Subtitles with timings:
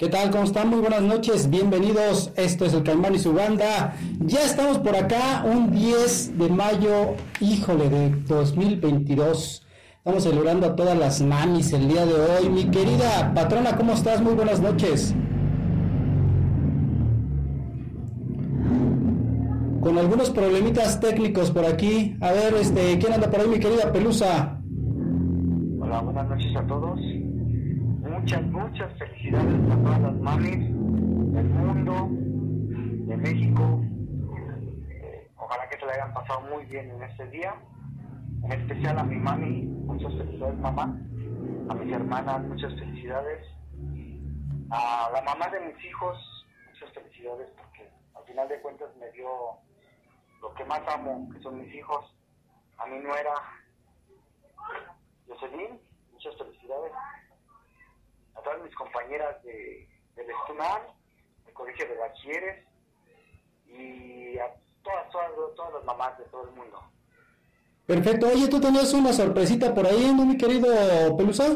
[0.00, 0.30] ¿Qué tal?
[0.30, 0.70] ¿Cómo están?
[0.70, 2.32] Muy buenas noches, bienvenidos.
[2.34, 3.92] Esto es el Caimán y su banda.
[4.20, 9.62] Ya estamos por acá, un 10 de mayo, híjole, de 2022.
[9.98, 12.48] Estamos celebrando a todas las mamis el día de hoy.
[12.48, 14.22] Mi querida patrona, ¿cómo estás?
[14.22, 15.14] Muy buenas noches.
[19.82, 22.16] Con algunos problemitas técnicos por aquí.
[22.22, 24.62] A ver, este, ¿quién anda por ahí, mi querida Pelusa?
[25.78, 26.98] Hola, buenas noches a todos.
[28.20, 30.58] Muchas, muchas felicidades a todas las mamis
[31.32, 32.08] del mundo,
[33.08, 33.80] de México.
[34.90, 37.54] Eh, Ojalá que se la hayan pasado muy bien en este día.
[38.44, 40.94] En especial a mi mami, muchas felicidades mamá.
[41.70, 43.46] A mis hermanas, muchas felicidades.
[44.70, 49.28] A la mamá de mis hijos, muchas felicidades porque al final de cuentas me dio
[50.42, 52.04] lo que más amo, que son mis hijos.
[52.76, 53.32] A mi nuera,
[55.26, 55.80] Jocelyn,
[56.12, 56.92] muchas felicidades.
[58.40, 60.80] A todas mis compañeras de, del Estunal,
[61.44, 62.66] del Colegio de Bachilleres
[63.66, 64.50] y a
[64.82, 66.80] todas, todas, todas las mamás de todo el mundo.
[67.86, 68.28] Perfecto.
[68.28, 70.68] Oye, tú tenías una sorpresita por ahí, ¿no, mi querido
[71.18, 71.48] Pelusa?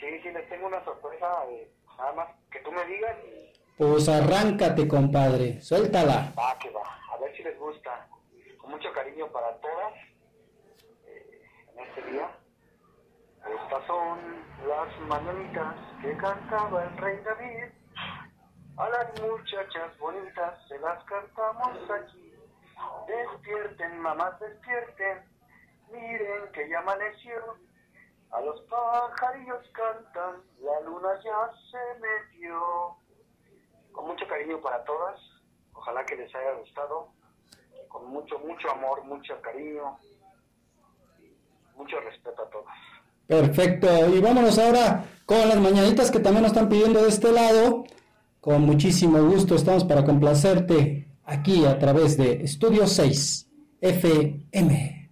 [0.00, 4.08] Sí, sí, les tengo una sorpresa, eh, nada más que tú me digas y Pues
[4.08, 5.60] arráncate, compadre.
[5.60, 6.32] Suéltala.
[6.36, 8.08] va que va, a ver si les gusta.
[8.58, 9.94] Con mucho cariño para todas
[11.06, 11.42] eh,
[11.76, 12.35] en este día.
[13.54, 14.18] Estas son
[14.66, 17.72] las mañanitas que cantaba el rey David.
[18.76, 22.34] A las muchachas bonitas se las cantamos aquí.
[23.06, 25.24] Despierten, mamás, despierten.
[25.92, 27.56] Miren que ya amaneció.
[28.32, 32.96] A los pajarillos cantan, la luna ya se metió.
[33.92, 35.20] Con mucho cariño para todas.
[35.72, 37.12] Ojalá que les haya gustado.
[37.88, 39.98] Con mucho, mucho amor, mucho cariño.
[41.76, 42.95] Mucho respeto a todas.
[43.26, 43.88] Perfecto.
[44.14, 47.84] Y vámonos ahora con las mañanitas que también nos están pidiendo de este lado.
[48.40, 53.48] Con muchísimo gusto estamos para complacerte aquí a través de Estudio 6
[53.80, 55.10] FM.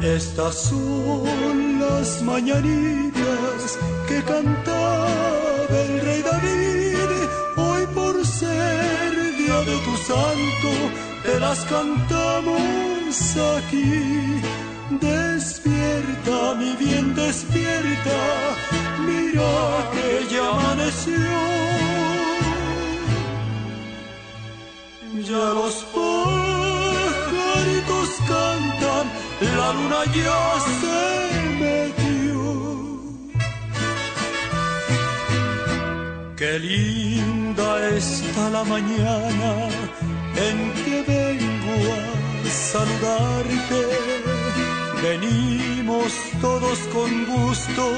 [0.00, 5.27] Estas son las mañanitas que cantaba
[9.68, 10.70] de tu santo,
[11.24, 13.12] te las cantamos
[13.56, 14.40] aquí.
[14.90, 18.18] Despierta, mi bien, despierta.
[19.06, 19.52] Mira
[19.92, 21.32] que ya amaneció.
[25.28, 27.28] Ya los pajaritos
[28.30, 29.06] cantan,
[29.58, 30.40] la luna ya
[30.80, 30.98] se
[31.60, 32.07] metió.
[36.38, 39.68] Qué linda está la mañana
[40.36, 43.82] en que vengo a saludarte.
[45.02, 47.92] Venimos todos con gusto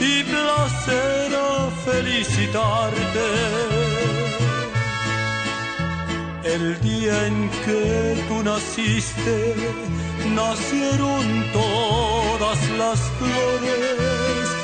[0.00, 3.28] y placer a felicitarte.
[6.42, 9.54] El día en que tú naciste,
[10.34, 14.63] nacieron todas las flores.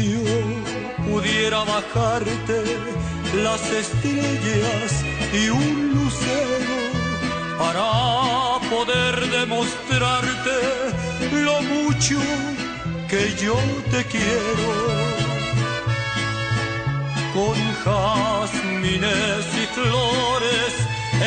[0.00, 0.20] yo
[1.08, 2.62] pudiera bajarte
[3.44, 6.76] las estrellas y un lucero
[7.58, 10.56] para poder demostrarte
[11.32, 12.18] lo mucho
[13.08, 13.56] que yo
[13.90, 14.70] te quiero.
[17.34, 20.72] Con jazmines y flores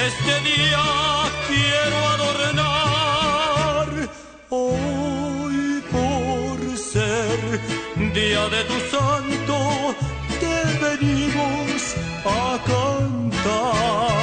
[0.08, 0.84] este día
[1.48, 2.83] quiero adornar.
[8.14, 9.58] Día de tu santo
[10.40, 14.14] te venimos a cantar.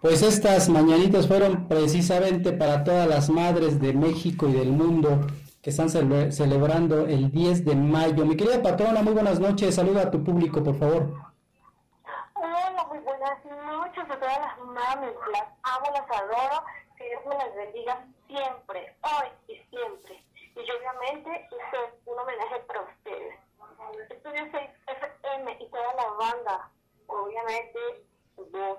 [0.00, 5.26] Pues estas mañanitas fueron precisamente para todas las madres de México y del mundo
[5.60, 8.24] que están cele- celebrando el 10 de mayo.
[8.24, 9.74] Mi querida patrona, muy buenas noches.
[9.74, 11.12] Saluda a tu público, por favor.
[12.34, 13.39] Hola, muy buenas
[13.90, 15.16] noches a todas las mamis.
[15.32, 16.64] Las amo, las adoro.
[16.96, 20.22] Que Dios me las bendiga siempre, hoy y siempre.
[20.54, 23.38] Y obviamente, esto es un homenaje para ustedes.
[24.10, 26.70] Estudio 6 FM y toda la banda.
[27.06, 28.04] Obviamente,
[28.36, 28.78] vos,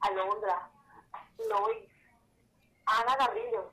[0.00, 0.68] Alondra,
[1.48, 1.88] Lois,
[2.86, 3.70] Ana Garrido.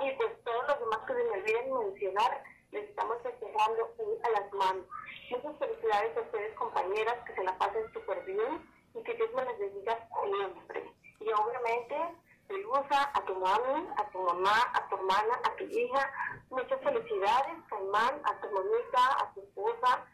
[0.00, 4.52] Y pues todos los demás que se me olviden mencionar, les estamos festejando a las
[4.52, 4.86] manos.
[5.30, 9.44] Muchas felicidades a ustedes, compañeras, que se la pasen súper bien y que Dios me
[9.44, 10.92] les bendiga siempre.
[11.20, 11.96] Y obviamente,
[12.48, 16.10] Luisa, a tu mami, a tu mamá, a tu hermana, a tu hija,
[16.50, 20.04] muchas felicidades, Caimán, a tu mamita, a tu esposa,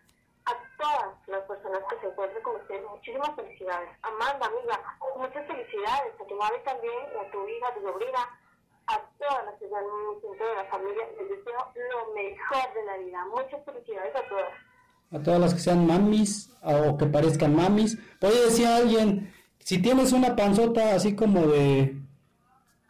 [0.47, 3.91] a todas las personas que se encuentren con ustedes, muchísimas felicidades.
[4.03, 8.39] Amanda, amiga, muchas felicidades, a tu mami también, a tu hija, a tu sobrina,
[8.87, 12.75] a todas las que están en el centro de la familia, les deseo lo mejor
[12.75, 13.25] de la vida.
[13.27, 14.72] Muchas felicidades a todas.
[15.13, 17.99] A todas las que sean mamis o que parezcan mamis.
[18.21, 22.01] Oye, decía alguien, si tienes una panzota así como de,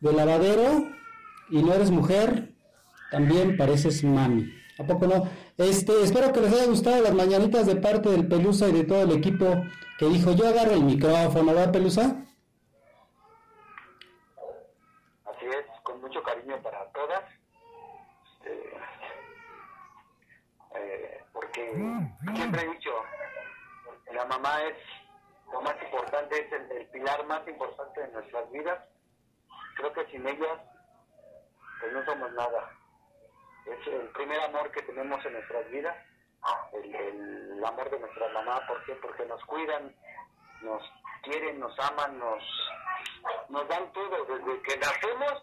[0.00, 0.88] de lavadero
[1.50, 2.54] y no eres mujer,
[3.10, 4.52] también pareces mami.
[4.78, 5.28] ¿A poco no?
[5.58, 9.02] Este, espero que les haya gustado las mañanitas de parte del Pelusa y de todo
[9.02, 9.46] el equipo
[9.98, 12.24] que dijo, yo agarro el micrófono, ¿verdad, Pelusa?
[15.26, 17.22] Así es, con mucho cariño para todas.
[18.38, 18.76] Este,
[20.76, 21.20] eh,
[21.52, 22.90] porque siempre he dicho,
[24.12, 24.76] la mamá es
[25.52, 28.78] lo más importante, es el, el pilar más importante de nuestras vidas.
[29.76, 30.58] creo que sin ellas,
[31.80, 32.70] pues no somos nada.
[33.66, 35.96] Es el primer amor que tenemos en nuestras vidas,
[36.72, 38.94] el, el amor de nuestra mamá, ¿por qué?
[38.94, 39.94] Porque nos cuidan,
[40.62, 40.82] nos
[41.22, 42.42] quieren, nos aman, nos,
[43.50, 45.42] nos dan todo, desde que nacemos,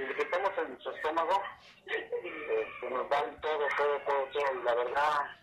[0.00, 1.42] desde que estamos en su estómago,
[1.86, 5.40] este, nos dan todo, todo, todo, todo, la verdad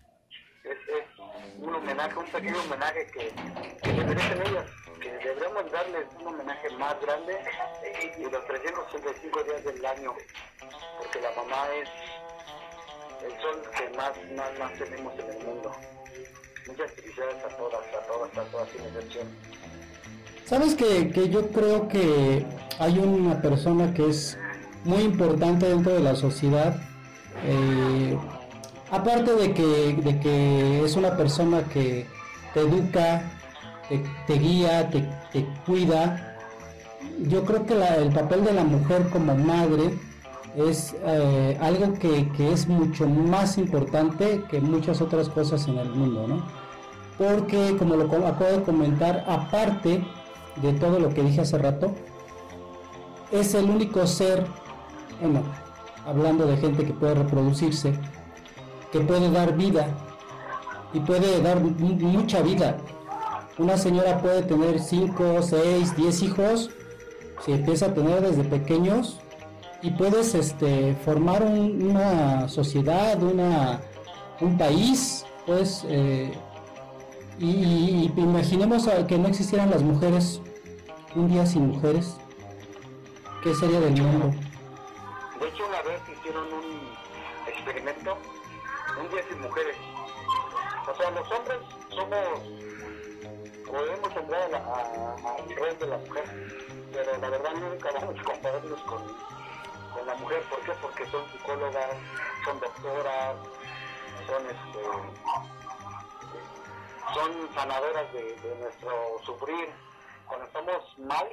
[0.64, 1.04] es, es
[1.58, 3.32] un homenaje, un pequeño homenaje que,
[3.82, 7.38] que se merecen ellas, que deberíamos darles un homenaje más grande
[8.18, 10.14] y los 365 días del año,
[10.98, 11.88] porque la mamá es
[13.24, 15.72] el sol que más, más, más tenemos en el mundo.
[16.66, 19.28] Muchas felicidades a todas, a todas, a todas, sin excepción.
[20.44, 22.44] Sabes que, que yo creo que
[22.78, 24.38] hay una persona que es
[24.88, 26.76] muy importante dentro de la sociedad.
[27.46, 28.18] eh,
[28.90, 32.06] aparte de que, de que es una persona que
[32.54, 33.22] te educa,
[34.26, 36.36] te, guía, te, te cuida,
[37.28, 39.94] yo creo que la- el papel de la mujer como madre
[40.56, 45.90] es eh, algo que, que es mucho más importante que muchas otras cosas en el
[45.90, 46.42] mundo, ¿no?
[47.18, 50.02] Porque, como lo acabo de comentar, aparte
[50.62, 51.92] de todo lo que dije hace rato,
[53.30, 54.46] es el único ser,
[55.20, 55.42] bueno,
[56.06, 57.92] hablando de gente que puede reproducirse,
[58.92, 59.88] que puede dar vida
[60.92, 62.76] y puede dar mu- mucha vida.
[63.58, 66.70] Una señora puede tener 5, 6, 10 hijos,
[67.44, 69.18] si empieza a tener desde pequeños
[69.82, 73.80] y puedes este, formar un- una sociedad, una,
[74.40, 76.32] un país, pues, eh,
[77.38, 80.40] y, y- imaginemos que no existieran las mujeres,
[81.16, 82.14] un día sin mujeres,
[83.42, 84.30] ¿qué sería del mundo?
[85.40, 86.96] De hecho, una vez hicieron un
[87.46, 88.18] experimento,
[88.98, 89.76] un día sin mujeres.
[90.90, 91.58] O sea, los hombres
[91.90, 92.40] somos,
[93.66, 96.24] podemos entrar a la- a- al rol de la mujer,
[96.92, 99.02] pero la verdad nunca vamos a compararnos con,
[99.94, 100.42] con la mujer.
[100.48, 100.72] ¿Por qué?
[100.80, 101.96] Porque son psicólogas,
[102.44, 103.36] son doctoras,
[104.26, 104.78] son este
[107.14, 109.70] son sanadoras de nuestro sufrir.
[110.26, 111.26] Cuando estamos mal,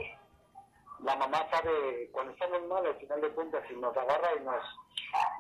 [1.04, 4.64] la mamá sabe cuando estamos mal al final de cuentas si nos agarra y nos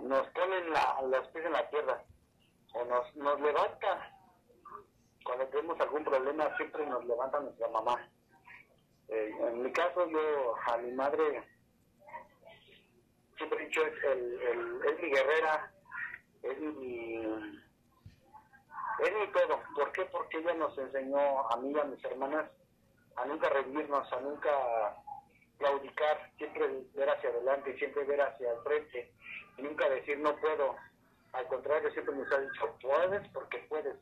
[0.01, 2.03] nos ponen la, los pies en la tierra
[2.73, 4.11] o nos, nos levanta.
[5.23, 8.09] Cuando tenemos algún problema siempre nos levanta nuestra mamá.
[9.07, 11.43] Eh, en mi caso yo a mi madre
[13.37, 15.71] siempre he dicho es, el, el- es mi guerrera
[16.43, 17.15] es mi
[18.99, 19.61] es mi todo.
[19.75, 20.05] ¿por qué?
[20.05, 22.49] porque ella nos enseñó a mí y a mis hermanas
[23.17, 24.51] a nunca rendirnos a nunca
[25.57, 29.13] claudicar, siempre ver hacia adelante, siempre ver hacia el frente,
[29.57, 30.75] y nunca decir no puedo.
[31.33, 33.95] Al contrario, siempre nos ha dicho, puedes porque puedes.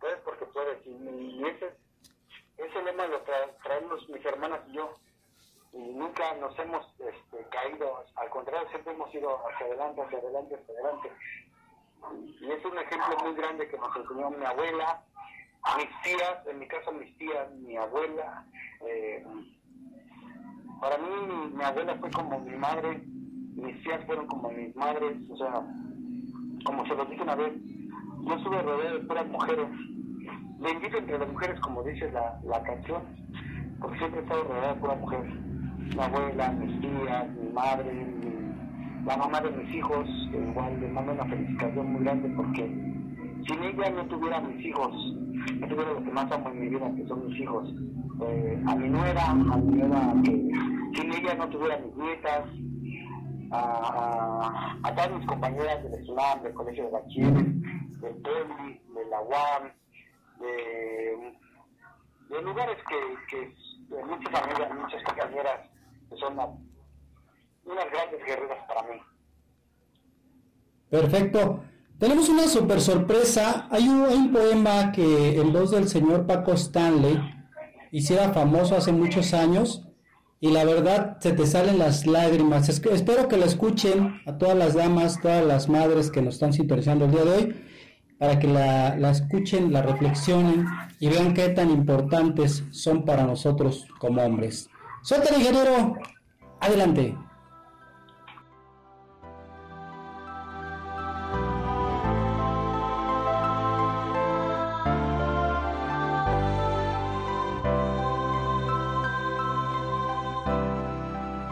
[0.00, 0.86] Puedes porque puedes.
[0.86, 1.76] Y, ese,
[2.58, 4.94] ese lema lo tra- traemos mis hermanas y yo.
[5.72, 10.54] Y nunca nos hemos este, caído, al contrario, siempre hemos ido hacia adelante, hacia adelante,
[10.54, 11.12] hacia adelante.
[12.40, 15.02] Y es un ejemplo muy grande que nos enseñó mi abuela,
[15.76, 18.44] mis tías, en mi caso mis tías, mi abuela.
[18.88, 19.24] eh,
[20.80, 23.00] para mí mi, mi abuela fue como mi madre,
[23.56, 25.62] mis tías fueron como mis madres, o sea,
[26.64, 27.52] como se lo dije una vez,
[28.26, 29.68] yo estuve rodeado de puras mujeres.
[30.60, 33.02] Le invito entre las mujeres, como dice la, la canción,
[33.80, 35.34] porque siempre he estado rodeado de puras mujeres.
[35.94, 38.46] Mi abuela, mis tías, mi madre, mi-
[39.04, 42.95] la mamá de mis hijos, igual le mando una felicitación muy grande porque
[43.46, 44.92] sin ella no tuviera mis hijos,
[45.60, 47.68] no tuviera lo que más amo en mi vida, que son mis hijos.
[48.28, 50.30] Eh, a mi nuera, a mi nuera, que
[50.96, 52.44] sin ella no tuviera mis nietas,
[53.52, 57.44] a, a, a todas mis compañeras del SUNAM, del Colegio de Bachilleres,
[58.00, 59.72] del PELI, de la UAM,
[60.40, 61.36] de,
[62.42, 63.54] lugares que, que
[63.94, 65.70] de muchas amigas, muchas compañeras,
[66.10, 66.46] que son una-
[67.64, 69.00] unas grandes guerreras para mí.
[70.90, 71.64] Perfecto.
[71.98, 73.68] Tenemos una super sorpresa.
[73.70, 77.18] Hay un, poema que en voz del señor Paco Stanley
[77.90, 79.82] hiciera famoso hace muchos años
[80.38, 82.68] y la verdad se te salen las lágrimas.
[82.68, 87.06] Espero que la escuchen a todas las damas, todas las madres que nos están sintonizando
[87.06, 87.64] el día de hoy,
[88.18, 90.66] para que la, la escuchen, la reflexionen
[91.00, 94.68] y vean qué tan importantes son para nosotros como hombres.
[95.02, 95.96] Suéltale, ingeniero.
[96.60, 97.16] Adelante.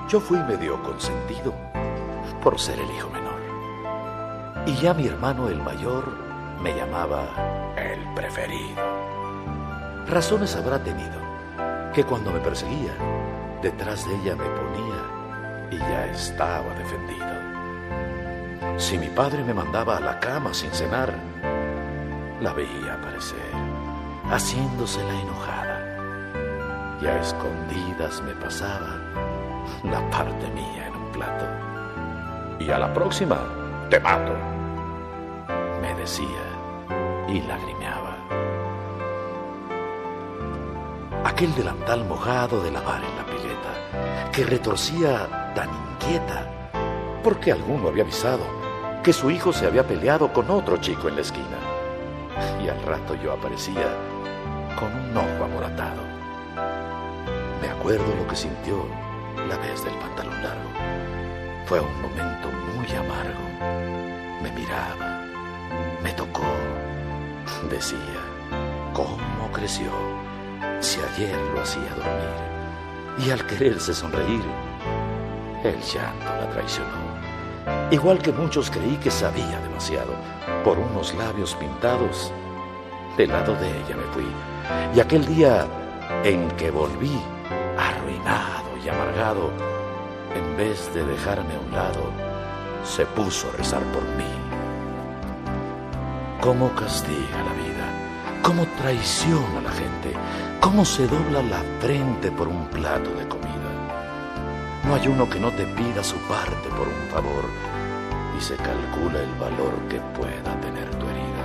[0.08, 1.54] Yo fui medio consentido
[2.42, 3.40] por ser el hijo menor.
[4.66, 6.04] Y ya mi hermano el mayor
[6.60, 8.82] me llamaba el preferido.
[10.06, 11.18] Razones habrá tenido,
[11.94, 12.92] que cuando me perseguía,
[13.62, 17.24] detrás de ella me ponía y ya estaba defendido.
[18.78, 21.14] Si mi padre me mandaba a la cama sin cenar,
[22.42, 23.38] la veía aparecer,
[24.30, 25.80] haciéndose la enojada.
[27.00, 29.03] Y a escondidas me pasaba
[29.84, 31.44] la parte mía en un plato.
[32.58, 33.38] Y a la próxima,
[33.90, 34.34] te mato,
[35.80, 36.44] me decía
[37.28, 38.16] y lagrimeaba.
[41.24, 46.70] Aquel delantal mojado de lavar en la pileta, que retorcía tan inquieta,
[47.22, 48.44] porque alguno había avisado
[49.02, 51.58] que su hijo se había peleado con otro chico en la esquina.
[52.62, 53.88] Y al rato yo aparecía
[54.78, 56.02] con un ojo amoratado.
[57.60, 58.86] Me acuerdo lo que sintió
[59.48, 60.70] la vez del pantalón largo.
[61.66, 63.44] Fue un momento muy amargo.
[64.42, 65.22] Me miraba,
[66.02, 66.54] me tocó,
[67.70, 68.20] decía,
[68.92, 69.90] ¿cómo creció?
[70.80, 74.44] Si ayer lo hacía dormir y al quererse sonreír,
[75.62, 77.14] el llanto la traicionó.
[77.90, 80.12] Igual que muchos creí que sabía demasiado,
[80.62, 82.32] por unos labios pintados,
[83.16, 84.26] del lado de ella me fui.
[84.94, 85.66] Y aquel día
[86.24, 87.18] en que volví,
[87.78, 88.53] arruinado
[88.84, 89.50] y amargado,
[90.34, 92.10] en vez de dejarme a un lado,
[92.84, 94.24] se puso a rezar por mí.
[96.40, 98.40] ¿Cómo castiga la vida?
[98.42, 100.12] ¿Cómo traiciona a la gente?
[100.60, 103.54] ¿Cómo se dobla la frente por un plato de comida?
[104.84, 107.44] No hay uno que no te pida su parte por un favor
[108.36, 111.44] y se calcula el valor que pueda tener tu herida.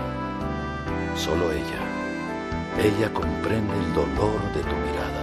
[1.16, 1.80] Solo ella,
[2.84, 5.19] ella comprende el dolor de tu mirada,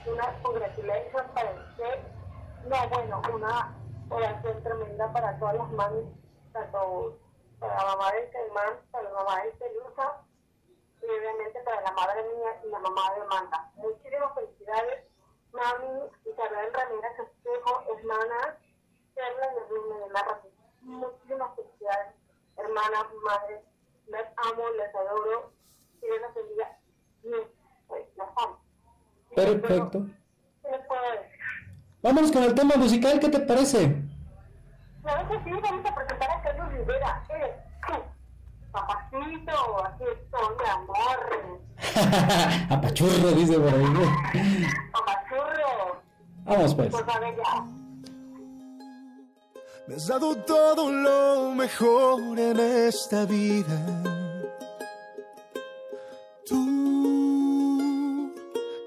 [0.06, 2.00] una congratulación para usted.
[2.68, 3.74] No, bueno, una
[4.10, 6.06] oración tremenda para todas las mamis,
[6.52, 7.18] tanto
[7.60, 10.22] para la mamá del Caimán, para la mamá de Pelusa
[11.02, 13.72] y obviamente para la madre mía y la mamá de Amanda.
[13.76, 15.04] Muchísimas felicidades,
[15.52, 18.58] mami Isabel Ramírez Espejo, hermana
[19.16, 20.42] Perla de la
[20.82, 22.16] Muchísimas felicidades,
[22.58, 23.62] hermanas, madres.
[24.08, 25.52] Les amo, les adoro.
[26.00, 26.80] Que Dios las bendiga.
[27.88, 28.60] Pues, las amo.
[29.36, 30.06] Perfecto.
[32.02, 33.96] Vámonos con el tema musical, ¿qué te parece?
[35.04, 37.24] Claro que sí, vamos a presentar a Carlos Rivera.
[38.72, 41.60] Papacito, aquí estoy, amor.
[42.70, 43.86] Apachurro, dice por ahí.
[44.92, 46.02] Papachurro.
[46.46, 46.90] Vamos pues.
[46.92, 47.66] Pues a ver ya.
[49.88, 53.80] Me has dado todo lo mejor en esta vida.
[56.46, 58.32] Tú,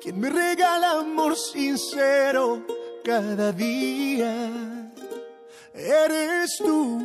[0.01, 2.63] quien me regala amor sincero
[3.05, 4.51] cada día.
[5.75, 6.99] Eres tú,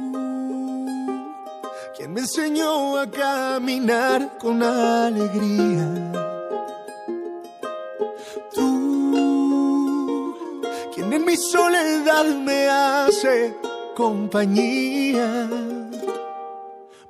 [1.99, 6.13] quien me enseñó a caminar con alegría.
[8.55, 10.35] Tú,
[10.95, 13.53] quien en mi soledad me hace
[13.97, 15.49] compañía.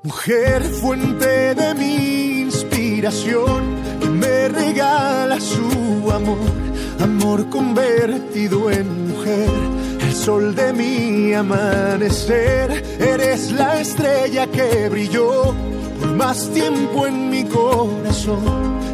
[0.02, 9.49] Mujer, fuente de mi inspiración, que me regala su amor amor convertido en mujer,
[10.30, 15.56] sol de mi amanecer, eres la estrella que brilló
[16.00, 18.46] por más tiempo en mi corazón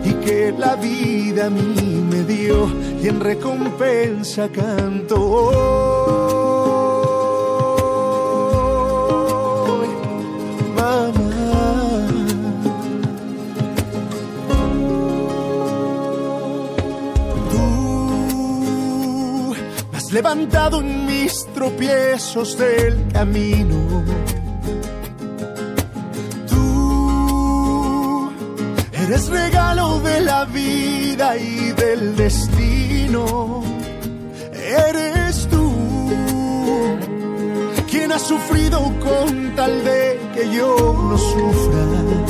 [0.06, 2.72] y que la vida a mí me dio
[3.02, 6.25] y en recompensa canto
[20.16, 24.02] levantado en mis tropiezos del camino.
[26.48, 28.32] Tú
[28.94, 33.62] eres regalo de la vida y del destino.
[34.54, 35.70] Eres tú
[37.92, 42.25] quien ha sufrido con tal de que yo no sufra.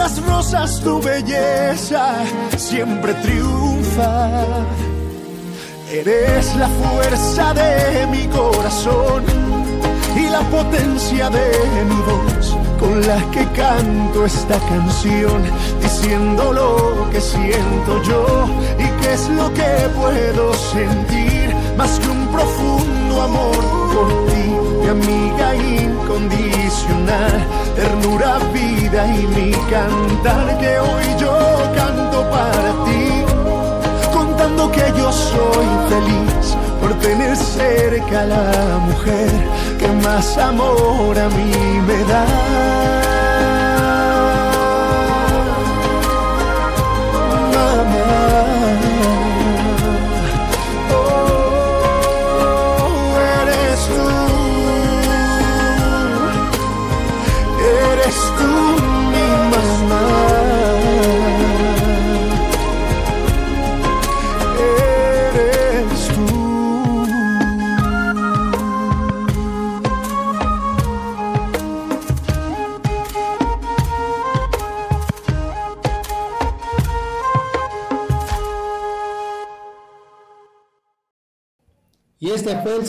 [0.00, 2.04] Las rosas tu belleza
[2.56, 4.30] siempre triunfa.
[5.92, 9.22] Eres la fuerza de mi corazón
[10.16, 11.48] y la potencia de
[11.90, 15.40] mi voz con la que canto esta canción,
[15.82, 18.24] diciendo lo que siento yo
[18.78, 23.62] y qué es lo que puedo sentir, más que un profundo amor
[23.94, 24.48] por ti,
[24.90, 31.36] amiga incondicional, ternura, vida y mi cantar que hoy yo
[31.76, 33.24] canto para ti
[34.12, 39.30] contando que yo soy feliz por tener cerca a la mujer
[39.78, 41.52] que más amor a mí
[41.86, 42.99] me da.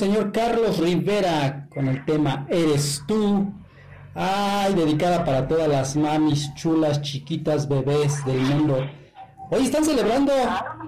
[0.02, 3.54] Señor Carlos Rivera con el tema Eres tú.
[4.16, 8.80] Ay, dedicada para todas las mamis chulas, chiquitas, bebés del mundo.
[9.52, 10.34] Hoy están celebrando,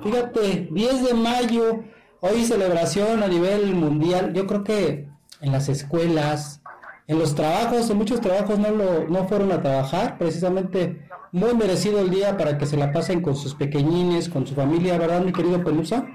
[0.01, 1.83] fíjate, 10 de mayo,
[2.21, 4.33] hoy celebración a nivel mundial.
[4.33, 5.07] Yo creo que
[5.41, 6.63] en las escuelas,
[7.05, 11.99] en los trabajos, en muchos trabajos no, lo, no fueron a trabajar, precisamente muy merecido
[11.99, 15.33] el día para que se la pasen con sus pequeñines, con su familia, ¿verdad, mi
[15.33, 16.07] querido Pelusa?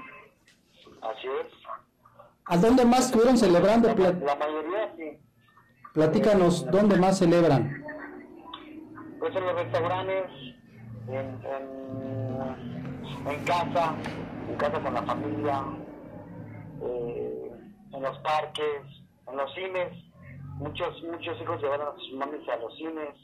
[2.49, 3.93] ¿A dónde más estuvieron celebrando?
[3.95, 5.19] Pla- La mayoría sí.
[5.93, 7.83] platícanos, ¿dónde más celebran?
[9.19, 10.25] Pues en los restaurantes,
[11.07, 13.93] en, en, en casa,
[14.49, 15.63] en casa con la familia,
[16.81, 17.51] eh,
[17.93, 18.81] en los parques,
[19.27, 20.05] en los cines.
[20.57, 23.15] Muchos muchos hijos llevaron a sus mamis a los cines,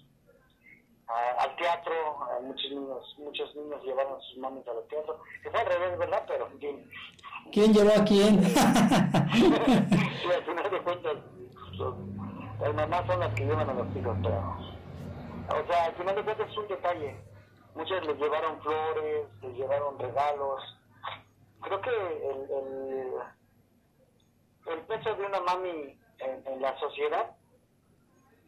[1.07, 1.93] a- al teatro,
[2.31, 5.19] a muchos niños muchos niños llevaron a sus mamis al teatro.
[5.43, 6.23] Que fue al revés, ¿verdad?
[6.27, 6.89] Pero en fin,
[7.51, 8.43] ¿Quién llevó a quién?
[8.43, 11.13] sí, al final de cuentas,
[12.61, 14.57] las mamás son las que llevan a los hijos, pero...
[15.47, 17.15] O sea, al final de cuentas es un detalle.
[17.75, 20.61] Muchos les llevaron flores, les llevaron regalos.
[21.61, 23.13] Creo que el, el,
[24.73, 27.35] el peso de una mami en, en la sociedad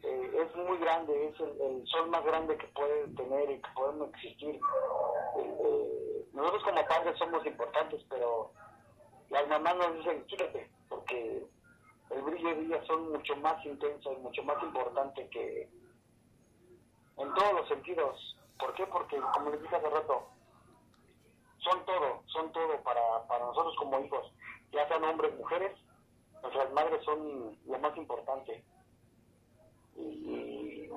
[0.02, 3.70] eh, es muy grande, es el, el sol más grande que puede tener y que
[3.74, 4.60] podemos existir.
[5.38, 8.52] Eh, nosotros como padres somos importantes, pero
[9.30, 11.46] las mamás nos dicen quítate, porque
[12.10, 15.68] el brillo de ellas son mucho más intensos, mucho más importante que
[17.18, 18.36] en todos los sentidos.
[18.58, 18.86] ¿Por qué?
[18.86, 20.28] Porque, como les dije hace rato,
[21.58, 24.32] son todo, son todo para, para nosotros como hijos,
[24.72, 25.76] ya sean hombres, mujeres,
[26.42, 28.64] nuestras madres son lo más importante.
[29.96, 30.88] Y,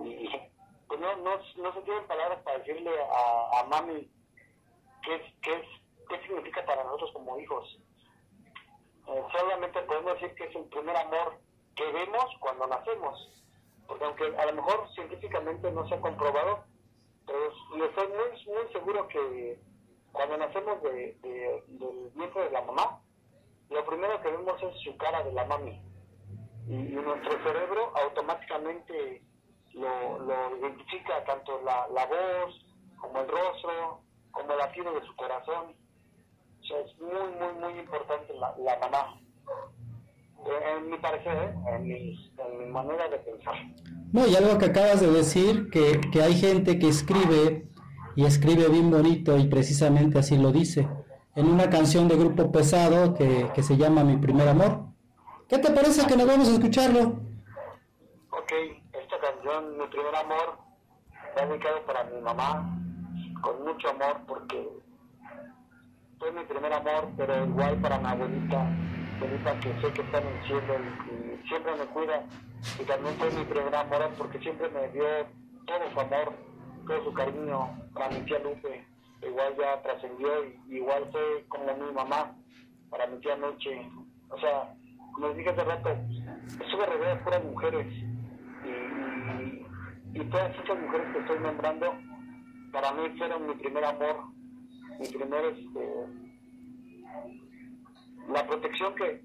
[0.88, 4.10] pues no, no, no se tienen palabras para decirle a, a mami
[5.04, 5.64] qué, qué,
[6.10, 7.80] qué significa para nosotros como hijos.
[9.12, 11.38] Eh, solamente podemos decir que es el primer amor
[11.76, 13.28] que vemos cuando nacemos.
[13.88, 16.64] Porque aunque a lo mejor científicamente no se ha comprobado,
[17.26, 17.40] pero
[17.78, 19.60] yo estoy muy, muy seguro que
[20.12, 23.02] cuando nacemos de, de- del vientre de la mamá,
[23.70, 25.82] lo primero que vemos es su cara de la mami.
[26.68, 29.22] Y, y nuestro cerebro automáticamente
[29.74, 32.66] lo, lo identifica tanto la, la voz,
[33.00, 35.76] como el rostro, como el latido de su corazón.
[36.62, 39.20] O sea, es muy, muy, muy importante la, la mamá.
[40.78, 41.56] En mi parecer, ¿eh?
[41.76, 43.56] en, mi, en mi manera de pensar.
[44.12, 47.68] No, y algo que acabas de decir, que, que hay gente que escribe
[48.16, 50.88] y escribe bien bonito y precisamente así lo dice,
[51.36, 54.86] en una canción de grupo pesado que, que se llama Mi primer amor.
[55.48, 57.02] ¿Qué te parece que nos vamos a escucharlo?
[58.32, 58.52] Ok,
[58.94, 60.58] esta canción, Mi primer amor,
[61.30, 62.78] está dedicado para mi mamá,
[63.42, 64.70] con mucho amor, porque
[66.22, 68.68] fue mi primer amor, pero igual para mi abuelita,
[69.18, 72.24] abuelita que sé que está en el cielo y, y siempre me cuida,
[72.80, 75.04] y también fue mi primer amor porque siempre me dio
[75.66, 76.34] todo su amor,
[76.86, 78.86] todo su cariño para mi tía Lupe,
[79.24, 82.36] igual ya trascendió, y igual fue como mi mamá
[82.92, 83.90] para mi tía Noche,
[84.30, 84.76] o sea,
[85.16, 87.88] como les dije hace rato, estuve rodeado de puras mujeres,
[88.64, 91.96] y, y todas esas mujeres que estoy nombrando,
[92.72, 94.18] para mí fueron mi primer amor,
[95.00, 96.06] mi primer, este,
[98.30, 99.22] la protección que,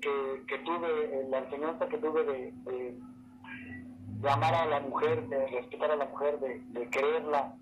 [0.46, 2.98] que, tuve, eh, la enseñanza que tuve de,
[4.29, 7.55] amar a la mujer, de respetar a la mujer, de, quererla,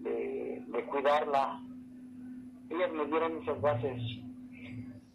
[0.00, 1.60] de, cuidarla.
[2.70, 4.02] Ellas me dieron esas bases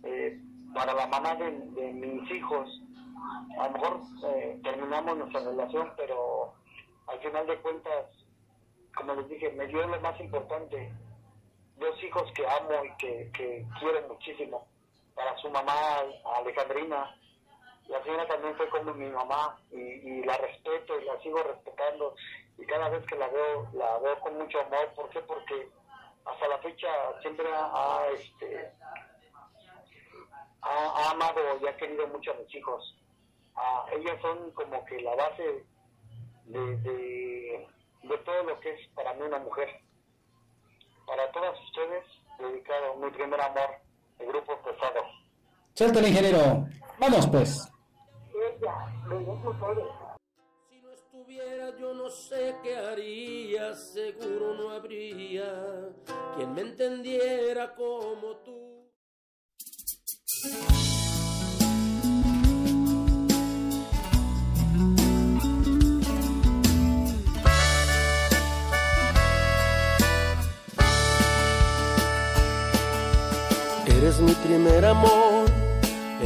[0.04, 0.41] eh,
[0.73, 2.82] para la mamá de mis hijos.
[3.58, 6.54] A lo mejor eh, terminamos nuestra relación, pero
[7.08, 8.06] al final de cuentas,
[8.95, 10.91] como les dije, me dio lo más importante,
[11.80, 14.68] dos hijos que amo y que, que quiero muchísimo.
[15.15, 16.04] Para su mamá,
[16.38, 17.15] Alejandrina,
[17.88, 22.15] la señora también fue como mi mamá y, la respeto y la sigo respetando
[22.58, 24.94] y cada vez que la veo, la veo con mucho amor.
[24.96, 25.20] ¿Por qué?
[25.22, 25.70] Porque
[26.26, 26.88] hasta la fecha
[27.22, 28.72] siempre ha, este,
[30.62, 32.96] ha, amado y ha querido mucho a mis hijos.
[33.56, 35.65] Ah, ellos son como que la base
[36.46, 37.68] de, de,
[38.04, 39.82] de todo lo que es para mí una mujer.
[41.10, 42.06] Para todas ustedes,
[42.38, 43.82] dedicado mi primer amor,
[44.19, 45.02] el grupo pesado.
[45.74, 46.67] Suelta el ingeniero.
[47.00, 47.67] Vamos pues.
[50.69, 55.89] Si no estuviera yo no sé qué haría, seguro no habría
[56.36, 58.88] quien me entendiera como tú.
[74.10, 75.45] Eres mi primer amor,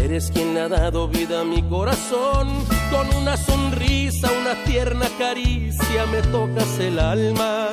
[0.02, 2.48] eres quien le ha dado vida a mi corazón.
[2.90, 7.72] Con una sonrisa, una tierna caricia me tocas el alma.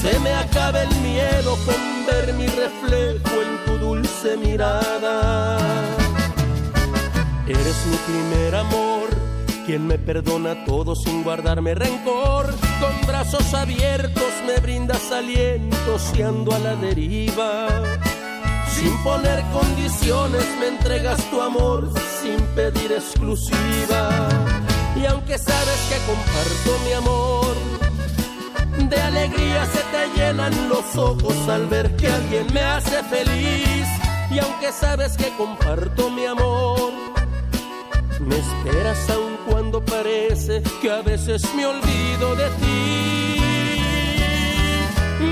[0.00, 5.58] Se me acaba el miedo con ver mi reflejo en tu dulce mirada.
[7.46, 9.10] Eres mi primer amor,
[9.66, 12.46] quien me perdona todo sin guardarme rencor.
[12.80, 17.68] Con brazos abiertos me brindas aliento si ando a la deriva.
[18.84, 21.88] Sin poner condiciones me entregas tu amor
[22.20, 24.28] sin pedir exclusiva.
[24.94, 27.56] Y aunque sabes que comparto mi amor,
[28.90, 33.88] de alegría se te llenan los ojos al ver que alguien me hace feliz.
[34.30, 36.92] Y aunque sabes que comparto mi amor,
[38.20, 43.40] me esperas aun cuando parece que a veces me olvido de ti.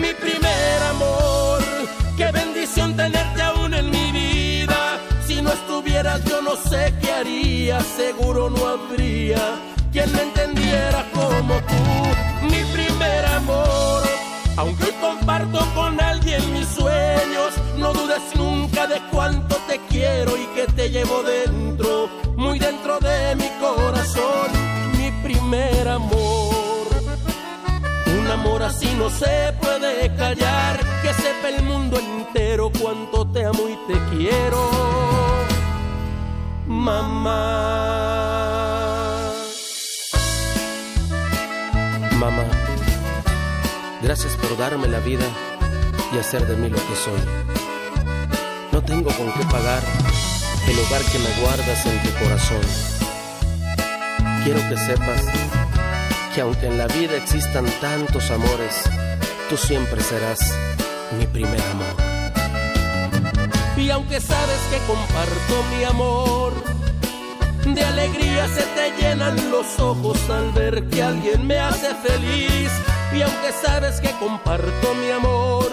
[0.01, 1.32] Mi primer amor,
[2.17, 4.99] qué bendición tenerte aún en mi vida.
[5.27, 11.55] Si no estuvieras yo no sé qué haría, seguro no habría quien me entendiera como
[11.55, 12.47] tú.
[12.47, 14.03] Mi primer amor,
[14.57, 20.47] aunque hoy comparto con alguien mis sueños, no dudes nunca de cuánto te quiero y
[20.55, 24.49] que te llevo dentro, muy dentro de mi corazón.
[24.99, 26.43] Mi primer amor.
[28.19, 30.81] Un amor así no se puede callar,
[31.63, 34.71] mundo entero cuánto te amo y te quiero,
[36.67, 38.03] mamá.
[42.19, 42.45] Mamá,
[44.03, 45.25] gracias por darme la vida
[46.13, 47.21] y hacer de mí lo que soy.
[48.71, 49.83] No tengo con qué pagar
[50.69, 52.61] el hogar que me guardas en tu corazón.
[54.45, 55.23] Quiero que sepas
[56.35, 58.85] que aunque en la vida existan tantos amores,
[59.49, 60.55] tú siempre serás
[61.19, 61.95] mi primer amor.
[63.77, 66.53] Y aunque sabes que comparto mi amor,
[67.65, 72.71] de alegría se te llenan los ojos al ver que alguien me hace feliz.
[73.13, 75.71] Y aunque sabes que comparto mi amor,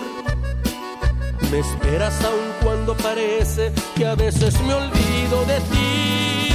[1.51, 6.49] me esperas aun cuando parece que a veces me olvido de ti.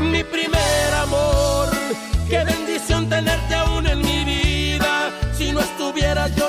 [0.00, 1.27] Mi primer amor,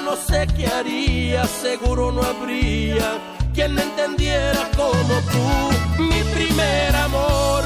[0.10, 3.20] no sé qué haría, seguro no habría
[3.54, 6.04] quien me entendiera como tú.
[6.04, 7.64] Mi primer amor,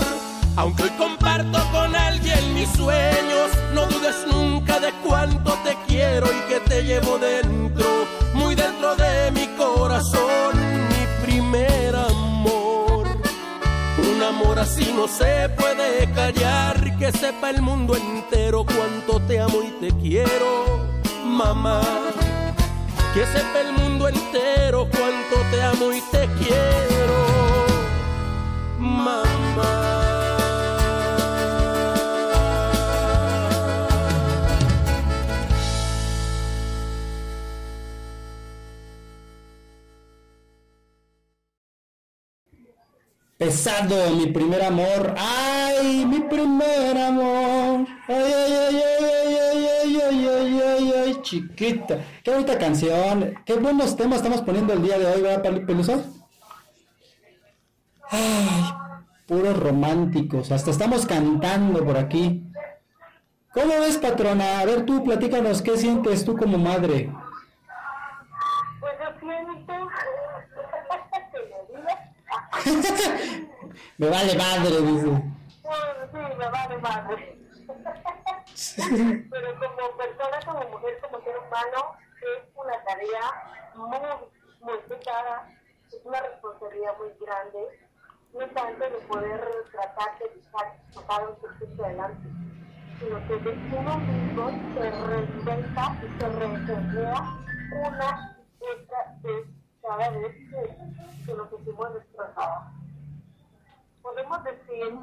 [0.57, 6.41] Aunque hoy comparto con alguien mis sueños, no dudes nunca de cuánto te quiero y
[6.49, 10.51] que te llevo dentro, muy dentro de mi corazón,
[10.89, 13.07] mi primer amor.
[13.97, 19.63] Un amor así no se puede callar, que sepa el mundo entero cuánto te amo
[19.63, 20.87] y te quiero,
[21.25, 21.81] mamá.
[23.13, 27.19] Que sepa el mundo entero cuánto te amo y te quiero,
[28.79, 29.23] mamá.
[43.37, 45.13] Pesado, mi primer amor.
[45.17, 47.85] Ay, mi primer amor.
[48.07, 48.92] Ay, ay, ay, ay,
[51.33, 51.97] chiquita.
[52.23, 53.33] Qué bonita canción.
[53.45, 56.03] Qué buenos temas estamos poniendo el día de hoy, ¿verdad, Pali- Peluso?
[58.09, 58.63] Ay,
[59.27, 60.51] puros románticos.
[60.51, 62.43] Hasta estamos cantando por aquí.
[63.53, 64.59] ¿Cómo ves, patrona?
[64.59, 67.11] A ver, tú platícanos, ¿qué sientes tú como madre?
[68.79, 68.93] Pues
[72.63, 72.93] siento
[73.97, 75.23] me vale madre, dice.
[76.11, 77.37] Sí, me vale madre.
[79.29, 83.97] Pero como persona, como mujer, como ser humano, es una tarea muy,
[84.61, 85.49] muy pesada,
[85.87, 87.89] es una responsabilidad muy grande,
[88.33, 92.29] no tanto de poder tratar de buscar sacar un proceso adelante,
[92.99, 97.13] sino que de uno mismo se reinventa y se reencrea
[97.87, 99.47] una y otra vez
[99.81, 102.63] cada vez que, que nos sentimos destrozados
[104.03, 104.99] podemos decir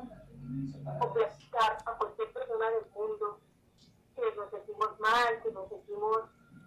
[1.01, 3.40] o platicar a cualquier persona del mundo
[4.21, 6.23] que nos sentimos mal, que nos sentimos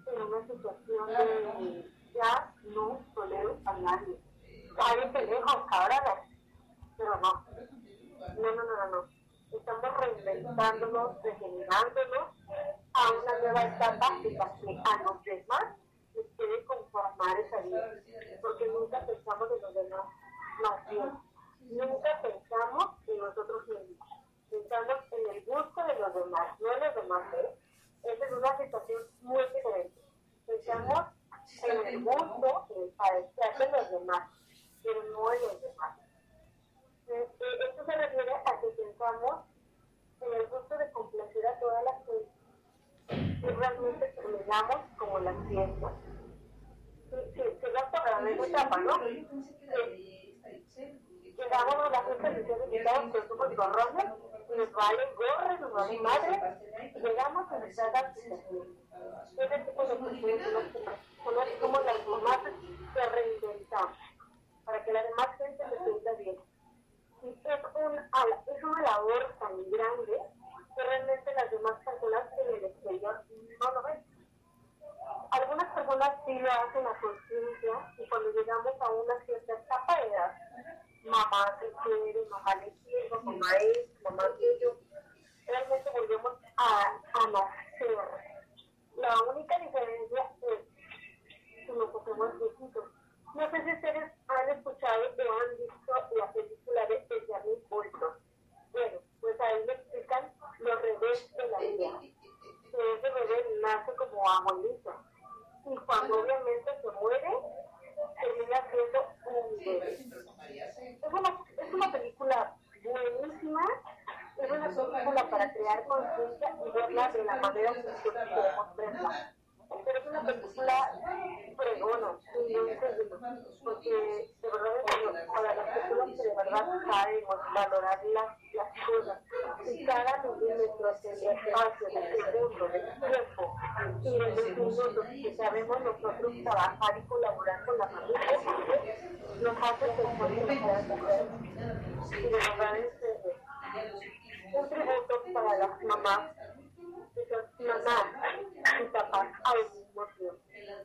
[0.08, 4.20] en una situación de ya no tolero a nadie.
[4.78, 6.20] Alguien pendejo, cabrón,
[6.98, 7.46] pero no.
[8.38, 9.08] No, no, no, no, no.
[9.52, 12.30] Estamos reinventándonos, regenerándonos
[12.94, 15.78] a una nueva etapa que a los demás
[16.16, 17.92] les quiere conformar esa vida.
[18.42, 20.06] Porque nunca pensamos en los demás
[20.62, 20.82] más
[21.70, 24.03] nunca pensamos en nosotros mismos
[27.04, 27.58] tomando,
[28.04, 30.02] esa es una situación muy diferente.
[30.46, 31.06] Pensamos
[31.63, 32.33] en el mundo
[59.76, 61.12] 我说 боже.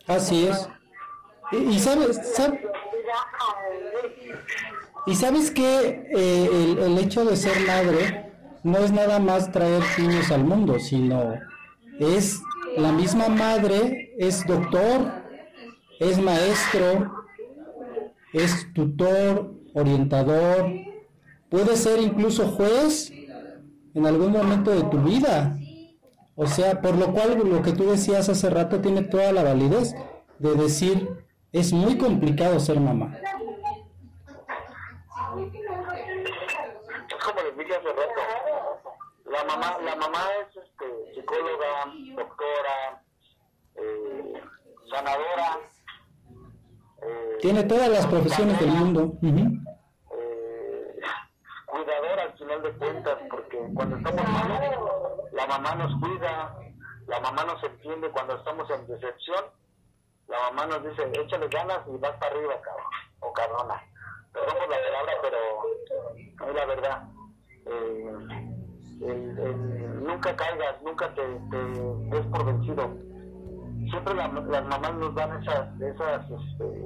[0.09, 0.69] Así es.
[1.53, 2.59] Y, sabes, sab-
[5.07, 8.33] y sabes que eh, el hecho de ser madre
[8.63, 11.35] no es nada más traer niños al mundo, sino
[11.99, 12.41] es
[12.77, 15.11] la misma madre, es doctor,
[16.01, 17.25] es maestro,
[18.33, 20.71] es tutor, orientador,
[21.49, 23.11] puede ser incluso juez
[23.95, 25.59] en algún momento de tu vida.
[26.41, 29.95] O sea, por lo cual lo que tú decías hace rato tiene toda la validez
[30.39, 33.17] de decir, es muy complicado ser mamá.
[37.09, 38.21] Es como los dije hace rato.
[39.27, 41.85] La mamá, la mamá es este, psicóloga,
[42.17, 43.03] doctora,
[43.75, 44.35] eh,
[44.91, 45.59] sanadora.
[47.03, 49.13] eh, Tiene todas las profesiones del mundo.
[51.85, 56.57] Cuidadora al final de cuentas, porque cuando estamos malos, la mamá nos cuida,
[57.07, 59.45] la mamá nos entiende cuando estamos en decepción,
[60.29, 62.87] la mamá nos dice, échale ganas y vas para arriba, cabrón,
[63.21, 63.83] o cabrona.
[64.33, 67.03] Perdón por la palabra, pero es la verdad.
[67.67, 68.19] Eh,
[69.01, 71.57] el- el- nunca caigas, nunca te, te
[72.17, 72.91] des por vencido.
[73.91, 76.85] Siempre la- las mamás nos dan esas, esas este,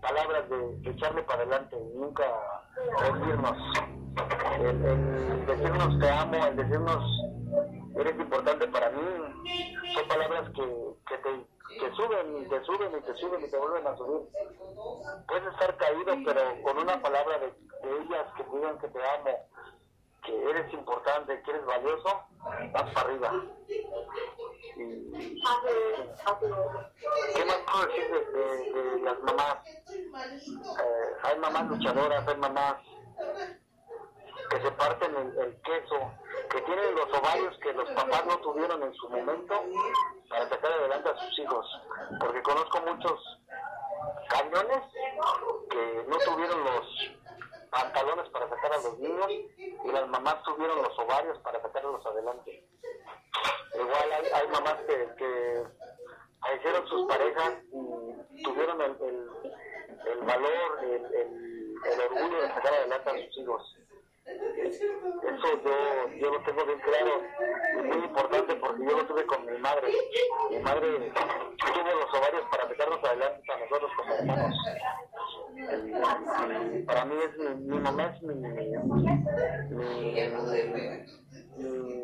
[0.00, 2.22] palabras de, de echarle para adelante y nunca
[3.00, 3.56] rendirnos.
[4.60, 7.04] El, decirnos te amo, el decirnos
[7.96, 9.02] eres importante para mí,
[9.94, 10.64] son palabras que,
[11.08, 14.28] que te suben y te suben y te suben y te vuelven a subir.
[15.28, 19.48] Puedes estar caído, pero con una palabra de, ellas que digan que te amo,
[20.24, 22.20] que eres importante, que eres valioso,
[22.72, 23.44] vas para arriba.
[24.76, 25.40] Y,
[27.34, 29.56] ¿Qué más puedo decir de, de- de las mamás?
[29.66, 32.76] Eh, hay mamás luchadoras, hay mamás
[34.50, 36.12] que se parten el, queso,
[36.50, 39.54] que tienen los ovarios que los papás no tuvieron en su momento
[40.28, 41.66] para sacar adelante a sus hijos.
[42.18, 43.38] Porque conozco muchos
[44.28, 44.82] cañones
[45.70, 46.86] que no tuvieron los
[47.70, 52.66] pantalones para sacar a los niños y las mamás tuvieron los ovarios para sacarlos adelante.
[53.74, 55.64] Igual hay, mamás que, que
[56.56, 57.52] hicieron sus parejas
[58.32, 58.96] y tuvieron el,
[60.06, 63.79] el, valor, el, el orgullo de sacar adelante a sus hijos.
[64.70, 67.22] Eso yo, yo lo tengo bien claro
[67.72, 69.88] y muy importante porque yo lo tuve con mi madre.
[70.50, 71.12] Mi madre
[71.58, 74.54] tuvo los ovarios para sacarnos adelante a nosotros como hermanos.
[76.86, 78.44] Para mí es mi, mi mamá es mi, mi,
[81.56, 81.99] mi,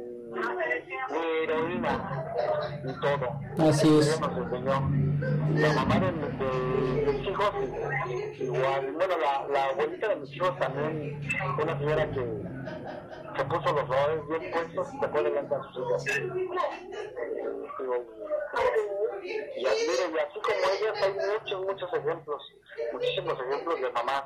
[1.11, 2.24] heroína
[2.84, 3.68] y todo.
[3.68, 4.20] Así es.
[4.20, 4.91] Nos enseñó.
[5.55, 7.51] La mamá de, de- de mis hijos,
[8.39, 11.20] igual, bueno, la, la abuelita de mis hijos también,
[11.62, 12.24] una señora que,
[13.37, 16.07] que puso los ovarios bien puestos y sacó adelante a sus hijas.
[16.18, 16.28] Eh,
[17.78, 18.05] digo,
[19.24, 22.43] y así, y así como ellas hay muchos, muchos ejemplos,
[22.93, 24.24] muchísimos ejemplos de mamás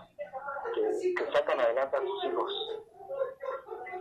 [0.75, 2.53] que, que sacan adelante a sus hijos.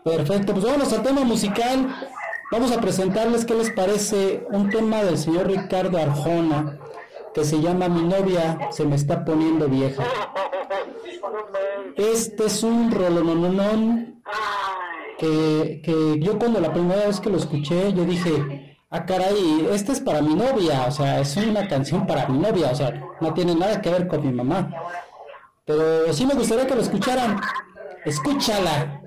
[0.03, 2.09] Perfecto, pues vámonos al tema musical.
[2.51, 6.79] Vamos a presentarles qué les parece un tema del señor Ricardo Arjona
[7.33, 10.03] que se llama Mi novia se me está poniendo vieja.
[11.95, 14.23] Este es un rolononón
[15.19, 19.91] que, que yo cuando la primera vez que lo escuché yo dije, ah caray, este
[19.91, 23.33] es para mi novia, o sea, es una canción para mi novia, o sea, no
[23.33, 24.71] tiene nada que ver con mi mamá.
[25.65, 27.39] Pero sí me gustaría que lo escucharan.
[28.05, 29.01] Escúchala.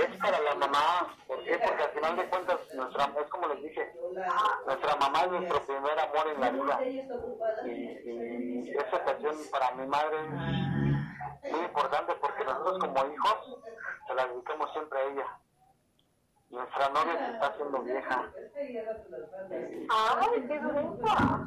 [0.00, 1.14] Es para la mamá.
[1.26, 1.58] ¿Por qué?
[1.58, 3.92] Porque al final de cuentas, nuestra, es como les dije,
[4.66, 6.84] nuestra mamá es nuestro primer amor en la vida.
[7.64, 10.16] Y, y esa canción para mi madre
[11.42, 13.58] es muy importante porque nosotros como hijos
[14.06, 15.38] se la dedicamos siempre a ella.
[16.50, 18.32] Nuestra novia se está haciendo vieja.
[19.90, 21.46] Ay, qué bonita.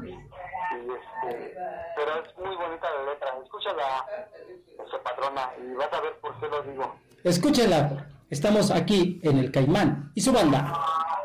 [0.74, 1.58] Y este,
[1.96, 3.36] pero es muy bonita la letra.
[3.44, 4.06] Escúchala,
[4.38, 6.96] ese patrona, y vas a ver por qué lo digo.
[7.24, 7.90] Escúchela.
[8.32, 10.74] Estamos aquí en el Caimán y su banda.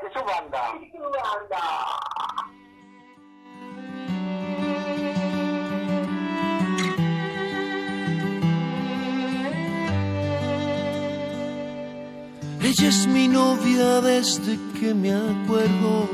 [0.05, 0.59] Es su banda.
[12.61, 16.09] Ella es mi novia desde que me acuerdo.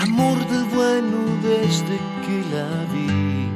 [0.00, 3.49] Amor del bueno desde que la vi.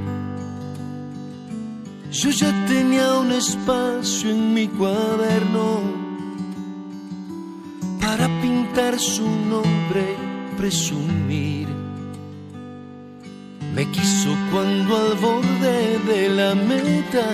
[2.20, 5.80] Yo ya tenía un espacio en mi cuaderno
[8.00, 10.16] para pintar su nombre,
[10.56, 11.68] presumir.
[13.74, 17.26] Me quiso cuando al borde de la meta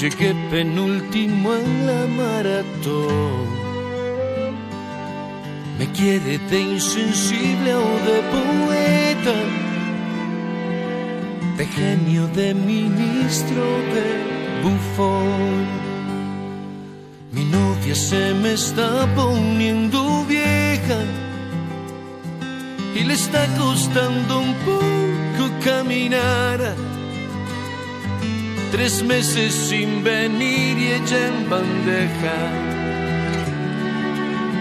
[0.00, 3.46] Llegué penúltimo en la maratón.
[5.78, 9.36] Me quiere de insensible o de poeta,
[11.58, 13.62] de genio, de ministro,
[13.94, 15.66] de bufón.
[17.32, 21.00] Mi novia se me está poniendo vieja
[22.94, 26.60] y le está costando un poco caminar.
[28.70, 32.38] Tres meses sin venir y ella en bandeja.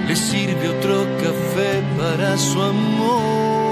[0.07, 3.66] Le sirve otro café para su amor.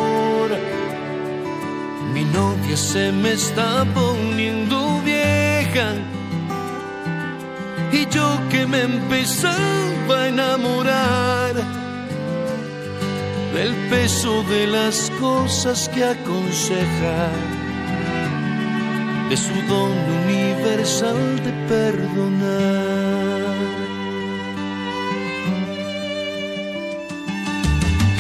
[2.16, 5.88] Mi novia se me está poniendo vieja
[7.92, 11.54] Y yo que me empezaba a enamorar
[13.56, 17.30] del peso de las cosas que aconseja,
[19.30, 19.94] de su don
[20.26, 23.46] universal de perdonar.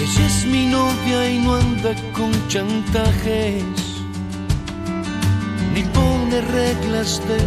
[0.01, 3.63] Ella es mi novia y no anda con chantajes,
[5.75, 7.37] ni pone reglas de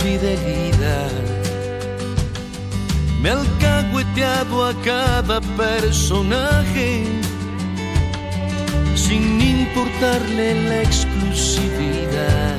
[0.00, 1.12] fidelidad.
[3.22, 7.04] Me alcahueteado a cada personaje
[8.94, 12.58] sin importarle la exclusividad.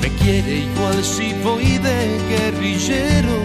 [0.00, 2.00] Me quiere igual si voy de
[2.32, 3.36] guerrillero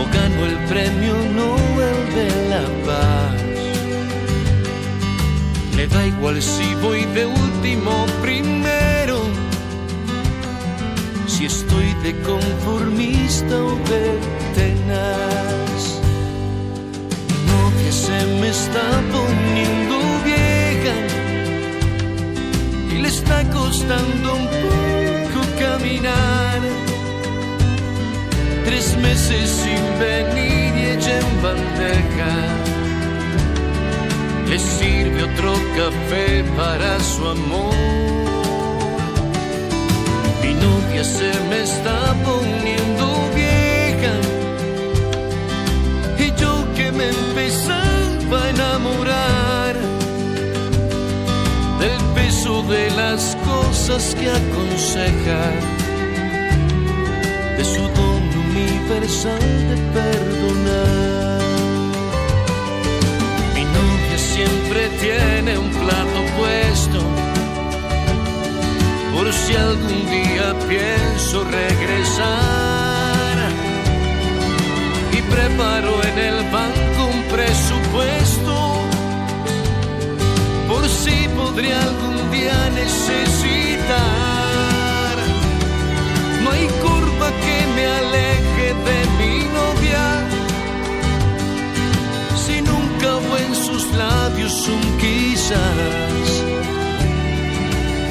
[0.00, 3.39] o gano el premio Nobel de la Paz.
[5.80, 9.22] Le da igual si voy de último primero,
[11.26, 14.04] si estoy de conformista o de
[14.58, 15.80] tenaz.
[17.28, 20.96] Mi novia se me está poniendo vieja
[22.92, 26.60] y le está costando un poco caminar.
[28.66, 32.69] Tres meses sin venir y ella en bandeja
[34.50, 37.74] le sirve otro café para su amor.
[40.42, 41.98] Mi novia se me está
[42.28, 44.14] poniendo vieja
[46.18, 49.74] y yo que me empezaba a enamorar
[51.82, 55.42] del peso de las cosas que aconseja,
[57.56, 61.09] de su don universal de perdonar.
[64.34, 67.00] Siempre tiene un plato puesto.
[69.14, 73.36] Por si algún día pienso regresar.
[75.16, 78.54] Y preparo en el banco un presupuesto.
[80.68, 84.00] Por si podría algún día necesitar.
[86.42, 88.39] No hay curva que me aleje
[93.96, 96.44] labios un quizás.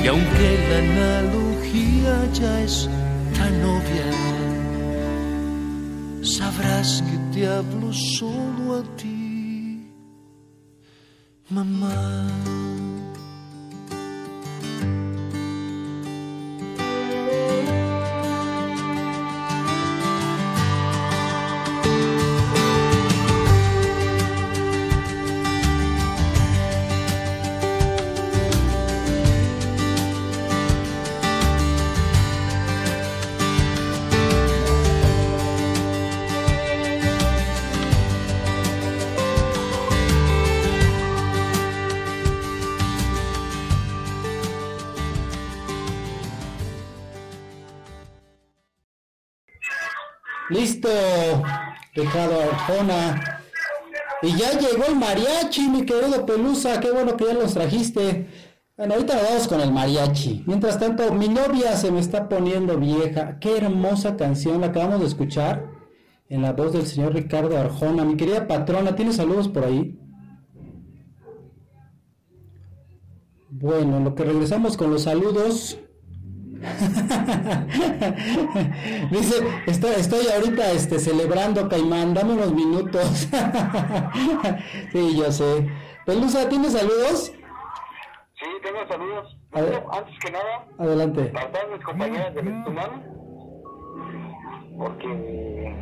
[0.04, 2.90] Y aunque la analogía ya es
[3.38, 4.12] tan obvia,
[6.24, 9.92] sabrás que te hablo solo a ti,
[11.50, 12.69] mamá.
[52.10, 53.44] Ricardo Arjona.
[54.24, 56.80] Y ya llegó el mariachi, mi querido Pelusa.
[56.80, 58.28] Qué bueno que ya los trajiste.
[58.76, 60.44] Bueno, ahorita nos vamos con el mariachi.
[60.48, 63.38] Mientras tanto, mi novia se me está poniendo vieja.
[63.40, 65.70] Qué hermosa canción la acabamos de escuchar
[66.30, 68.04] en la voz del señor Ricardo Arjona.
[68.04, 70.00] Mi querida patrona, ¿tienes saludos por ahí?
[73.52, 75.78] Bueno, en lo que regresamos con los saludos.
[79.12, 79.36] Dice,
[79.66, 83.04] estoy, estoy ahorita este, celebrando Caimán, dame unos minutos.
[84.92, 85.70] sí, yo sé.
[86.06, 87.32] Pelusa, ¿tienes saludos?
[88.40, 89.36] Sí, tengo saludos.
[89.54, 89.84] Ver.
[89.92, 91.24] Antes que nada, Adelante.
[91.26, 93.04] para todas mis compañeras del Estumán,
[94.78, 95.76] porque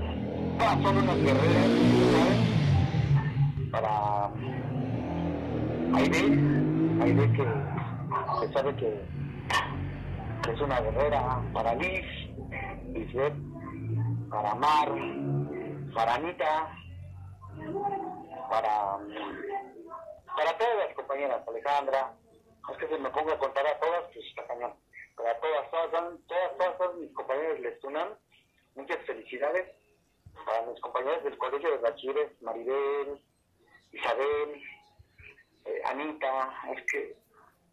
[0.59, 1.69] ah, son unas guerreras,
[2.13, 2.37] ¿sabes?
[3.71, 4.31] Para
[5.95, 6.19] Aide,
[7.01, 7.45] Aide que,
[8.39, 8.89] que sabe que,
[10.45, 12.05] es una guerrera, para Liz,
[12.93, 13.33] Lisbeth,
[14.29, 14.89] para Mar,
[15.93, 16.71] para Anita,
[18.49, 18.97] para,
[20.35, 22.13] para todas las compañeras, Alejandra,
[22.71, 24.73] es que se me pongo a contar a todas, pues está cañón.
[25.15, 25.91] Pero a todas, todas,
[26.27, 28.09] todas, todas, todas, mis compañeras del Estunam,
[28.75, 29.75] muchas felicidades.
[30.45, 33.19] Para mis compañeras del Colegio de Bachilleres, Maribel,
[33.91, 34.63] Isabel,
[35.65, 37.17] eh, Anita, es que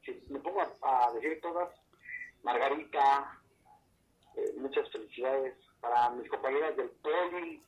[0.05, 1.69] si me pongo a decir todas,
[2.45, 3.41] Margarita,
[4.37, 5.55] eh, muchas felicidades.
[5.81, 7.61] Para mis compañeras del Poli,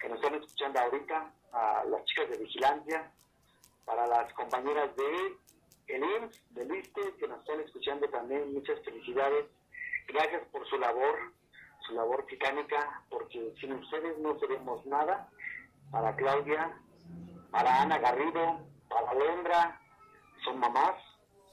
[0.00, 3.12] que nos están escuchando ahorita, a las chicas de Vigilancia,
[3.84, 5.36] para las compañeras de
[5.86, 9.46] el IMSS, del ISTE, que nos están escuchando también, muchas felicidades.
[10.08, 11.32] gracias por su labor,
[11.86, 15.28] su labor titánica, porque sin ustedes no seremos nada.
[15.90, 16.76] Para Claudia,
[17.50, 19.80] para Ana Garrido, para Alondra,
[20.44, 20.96] son mamás,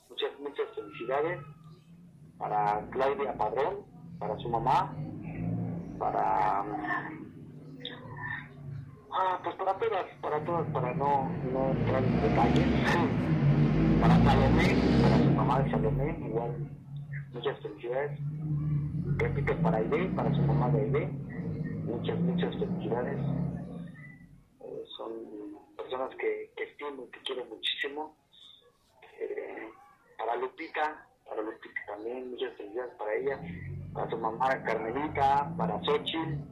[0.09, 1.39] muchas, muchas felicidades.
[2.41, 3.85] Para Claudia Padrón,
[4.19, 4.93] para su mamá,
[5.99, 6.65] para
[9.13, 12.65] Ah, pues para todas, para todas, para no, no entrar en detalles.
[14.01, 14.63] Para Salomé,
[15.03, 16.55] para su mamá de Salomé, igual,
[17.33, 18.19] muchas felicidades.
[19.17, 21.07] Repito, para Aide, para su mamá de Aide,
[21.85, 23.19] muchas, muchas felicidades.
[24.61, 25.11] Eh, son
[25.77, 28.15] personas que, que estimo que quiero muchísimo.
[29.19, 29.69] Eh,
[30.17, 33.39] para Lupita, para Lupita también, muchas felicidades para ella.
[33.93, 36.43] Para su mamá Carmelita, para Xochitl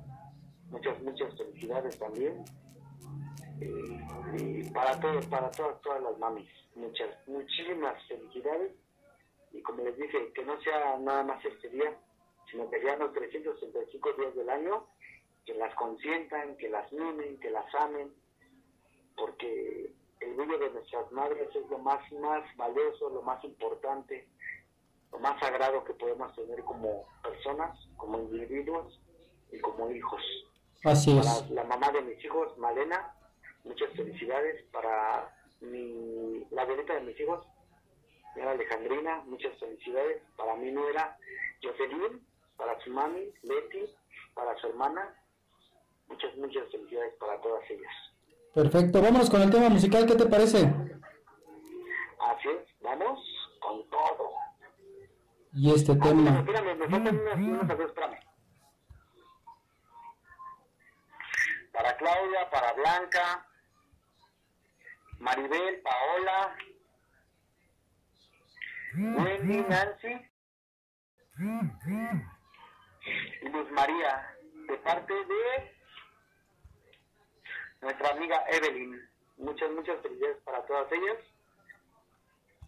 [0.71, 2.45] muchas, muchas felicidades también.
[3.59, 3.99] Eh,
[4.37, 8.71] y para todos, para todas, todas las mamis, muchas, muchísimas felicidades.
[9.51, 11.93] Y como les dije, que no sea nada más este día,
[12.49, 14.87] sino que sean los 365 días del año,
[15.45, 18.13] que las consientan, que las mimen, que las amen,
[19.17, 24.27] porque el brillo de nuestras madres es lo más, más valioso, lo más importante,
[25.11, 28.99] lo más sagrado que podemos tener como personas, como individuos
[29.51, 30.21] y como hijos.
[30.83, 31.49] Así Para es.
[31.49, 33.13] la mamá de mis hijos, Malena,
[33.63, 34.63] muchas felicidades.
[34.71, 37.45] Para mi, la abuelita de mis hijos,
[38.33, 40.21] señora Alejandrina, muchas felicidades.
[40.37, 41.17] Para mi nuera,
[41.61, 43.85] Jocelyn, para su mami, Leti,
[44.33, 45.13] para su hermana,
[46.07, 47.91] muchas, muchas felicidades para todas ellas.
[48.53, 50.59] Perfecto, vámonos con el tema musical, ¿qué te parece?
[52.19, 53.19] Así es, vamos
[53.59, 54.31] con todo.
[55.61, 56.39] Y este Ah, tema.
[56.39, 58.19] espérame, me faltan unas, unas cosas, espérame.
[61.73, 63.45] Para Claudia, para Blanca,
[65.19, 66.55] Maribel, Paola,
[68.95, 70.29] Wendy, Nancy
[73.41, 74.35] y Luz María,
[74.67, 75.75] de parte de
[77.81, 79.09] nuestra amiga Evelyn.
[79.37, 81.17] Muchas, muchas felicidades para todas ellas.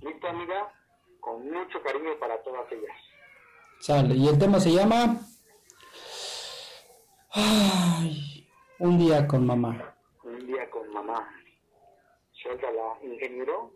[0.02, 0.74] Listo, amiga,
[1.22, 2.98] con mucho cariño para todas ellas.
[3.80, 5.18] Sale, y el tema se llama
[7.32, 8.48] Ay,
[8.80, 9.96] Un día con mamá.
[10.24, 11.34] Un día con mamá.
[12.34, 13.72] Suéltala, ingeniero.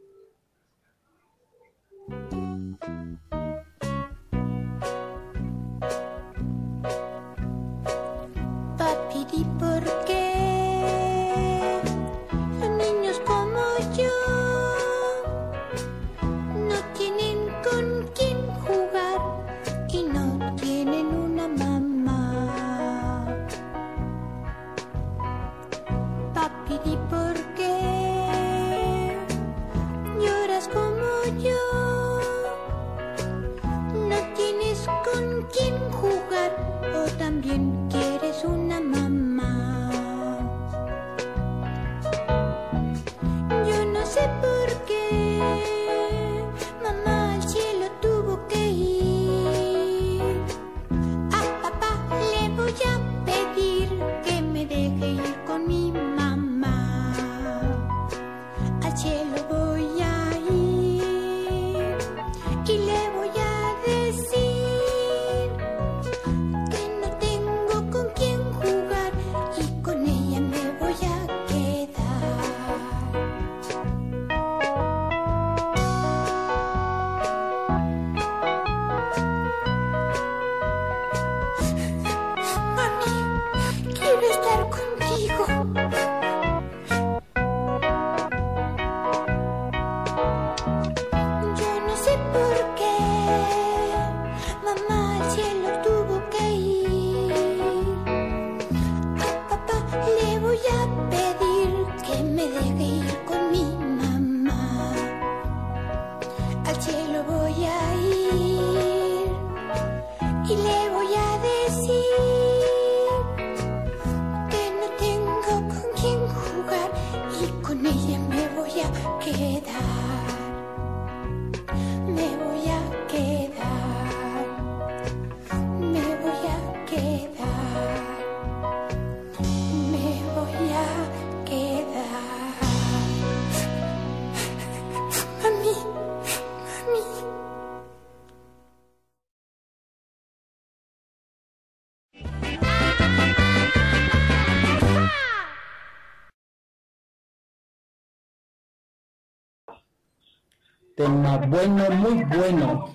[151.05, 152.89] Tema bueno, muy bueno.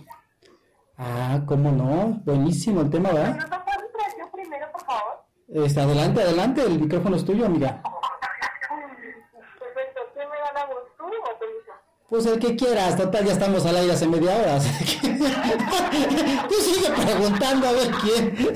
[0.99, 2.21] Ah, ¿cómo no?
[2.25, 3.39] Buenísimo el tema, ¿verdad?
[5.47, 7.81] Este, adelante, adelante, el micrófono es tuyo, amiga.
[9.61, 10.01] Perfecto.
[10.13, 11.73] ¿Quién me da la voz, tú o Teresa?
[12.09, 14.59] Pues el que quieras, total, ya estamos al aire hace media hora.
[16.49, 18.35] Tú sigue preguntando a ver quién.
[18.35, 18.53] ¿Qué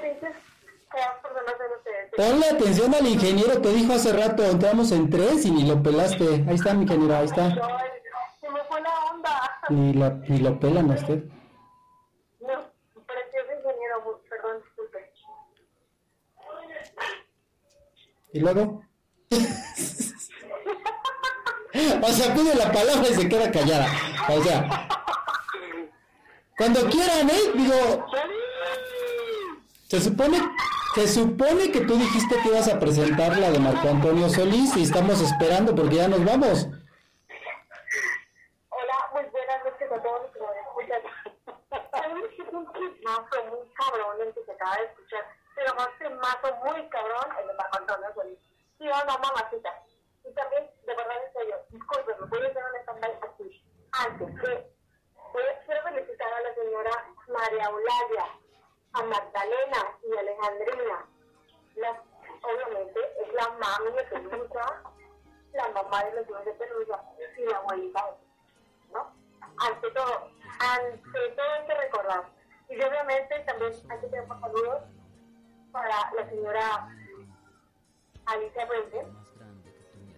[0.00, 0.34] te dices?
[0.90, 2.03] Que las personas de ustedes.
[2.16, 6.44] Ponle atención al ingeniero que dijo hace rato, entramos en tres y ni lo pelaste.
[6.46, 7.50] Ahí está, mi ingeniero, ahí está.
[7.50, 9.60] Se me fue la onda.
[9.68, 11.24] Ni lo, ni lo pelan a usted.
[12.40, 12.70] No,
[13.04, 15.12] precioso ingeniero, perdón, disculpe.
[18.32, 18.82] ¿Y luego?
[22.02, 23.88] o sea, pide la palabra y se queda callada.
[24.28, 24.88] O sea,
[26.56, 27.52] cuando quieran, ¿eh?
[27.54, 28.06] Digo,
[29.88, 30.38] se supone,
[30.94, 34.84] se supone que tú dijiste que ibas a presentar la de Marco Antonio Solís y
[34.84, 36.68] estamos esperando porque ya nos vamos.
[38.70, 41.02] Hola, muy buenas noches a todos los que nos escuchan.
[41.90, 45.26] Que es un chismazo muy cabrón el que se acaba de escuchar,
[45.56, 48.38] pero más chismazo muy cabrón el de Marco Antonio Solís.
[48.78, 49.70] Sí o no, mamacita.
[50.24, 53.64] Y también, de verdad, en serio, discúlpenme, voy a hacer un stand aquí.
[53.92, 54.70] Antes que,
[55.32, 56.90] voy a, felicitar a la señora
[57.26, 58.43] María Eulalia,
[58.94, 61.06] a Magdalena y Alejandrina.
[61.76, 62.02] La-
[62.42, 64.82] obviamente, es la mami de Pelusa,
[65.52, 67.02] la mamá de los hijos de Pelusa
[67.36, 68.16] y la abuelita
[68.92, 69.12] ¿no?
[69.58, 70.30] Ante todo,
[70.60, 72.24] ante todo hay que recordar.
[72.68, 74.82] Y obviamente también hay que tener saludos
[75.72, 76.88] para la señora
[78.26, 79.06] Alicia Puente,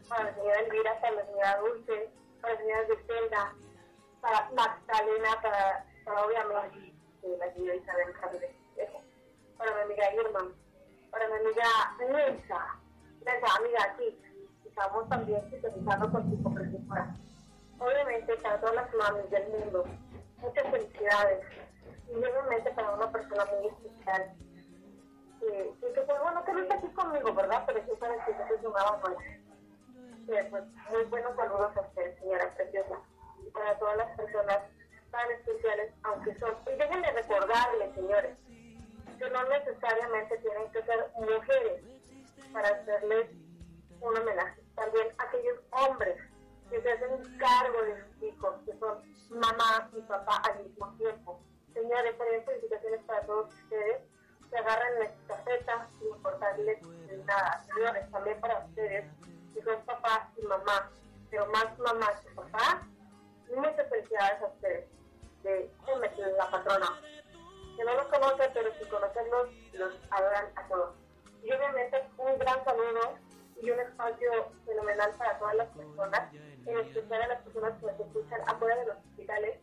[0.09, 2.11] para la señora Elvira, para la señora Dulce,
[2.41, 3.55] para la señora Griselda,
[4.21, 6.95] para Magdalena, para, para obviamente
[7.39, 8.47] la señora Isabel eso,
[9.57, 10.53] para mi amiga Irma,
[11.11, 11.65] para mi amiga
[11.99, 12.79] Nelsa,
[13.25, 14.19] Nelsa, amiga aquí,
[14.65, 17.17] estamos también sintonizando con tu hipocresía.
[17.79, 19.85] Obviamente para todas las mamis del mundo,
[20.39, 21.45] muchas felicidades.
[22.09, 24.35] Y obviamente para una persona muy especial.
[25.41, 27.65] Que, que, que, pues bueno, que no está aquí conmigo, ¿verdad?
[27.67, 29.15] Pero sí sabes que yo soy una mamá.
[30.27, 32.97] Que, pues muy buenos saludos a usted, señora preciosa.
[33.47, 34.59] Y para todas las personas
[35.11, 36.55] tan especiales, aunque son.
[36.67, 38.37] Y déjenme recordarles, señores,
[39.19, 41.83] que no necesariamente tienen que ser mujeres
[42.53, 43.31] para hacerles
[44.01, 44.63] un homenaje.
[44.75, 46.17] También aquellos hombres
[46.71, 51.41] que se hacen cargo de sus hijos, que son mamá y papá al mismo tiempo.
[51.73, 54.03] Señores, también felicitaciones para todos ustedes
[54.51, 56.83] que agarran la estafeta sin importarles
[57.27, 57.65] nada.
[57.75, 59.05] Señores, también para ustedes
[59.55, 60.91] que son papá y mamá,
[61.31, 62.87] pero más mamá que papá,
[63.55, 64.89] muchas felicidades a ustedes
[65.43, 65.71] de
[66.17, 67.01] de la patrona.
[67.77, 70.95] Que no los conoce, pero si conocerlos, los adoran a todos.
[71.43, 73.19] Y obviamente un gran saludo
[73.61, 74.31] y un espacio
[74.65, 78.87] fenomenal para todas las personas, en especial a las personas que nos escuchan afuera de
[78.87, 79.59] los hospitales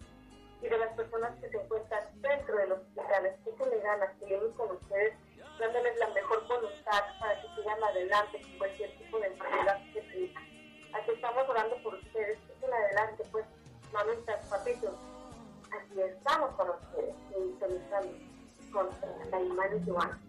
[0.62, 3.36] y de las personas que se encuentran dentro de los hospitales.
[3.46, 5.14] Échenle ganas, seguimos con ustedes,
[5.60, 10.44] dándoles la mejor voluntad para que sigan adelante con cualquier tipo de enfermedad que tengan.
[10.94, 13.46] Aquí estamos orando por ustedes, sigan adelante, pues,
[13.92, 15.13] mamitas, papitos.
[15.96, 18.10] Estamos con ustedes, sintonizando
[18.72, 18.88] con
[19.30, 20.20] la imagen y Giovanna.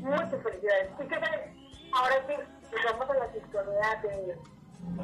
[0.00, 0.90] Muchas felicidades.
[0.98, 1.54] ¿Y qué tal?
[1.92, 2.34] Ahora sí,
[2.72, 4.38] nos vamos a las historias de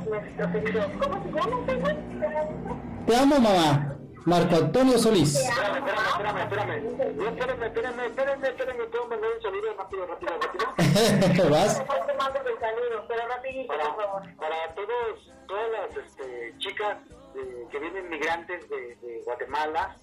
[0.08, 0.86] nuestro querido.
[1.00, 3.06] ¿Cómo se llama güey?
[3.06, 3.96] Te amo, mamá.
[4.26, 5.36] Marco Antonio Solís.
[5.36, 7.28] Espérame, espérame, espérame, espérame.
[7.28, 8.90] Espérame, espérame, espérame, espérame.
[8.90, 11.50] Puedo mandar un saludo rápido, rápido, rápido.
[11.50, 11.80] ¿Vas?
[11.80, 14.22] El saludo, pero rapidito, Para, por favor.
[14.36, 16.98] para todos, todas las este, chicas
[17.34, 19.96] de- que vienen migrantes de, de Guatemala,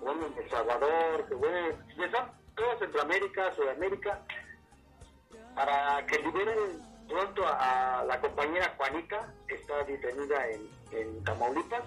[0.00, 1.36] bueno, de El Salvador, que
[1.98, 4.22] ya están todos Centroamérica, Sudamérica,
[5.54, 11.84] para que liberen pronto a, a la compañera Juanita, que está detenida en, en Tamaulipas,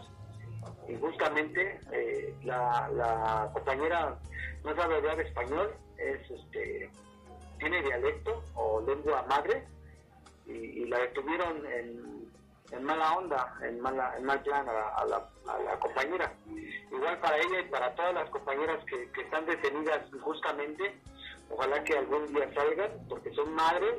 [0.87, 4.17] y justamente eh, la, la compañera
[4.63, 6.89] no sabe hablar español, es este
[7.59, 9.65] tiene dialecto o lengua madre
[10.45, 12.22] y, y la detuvieron en,
[12.71, 16.31] en mala onda, en mala en mal plan a, la- a la, a la compañera.
[16.91, 20.99] Igual para ella y para todas las compañeras que, que están detenidas injustamente,
[21.49, 23.95] ojalá que algún día salgan, porque son madres,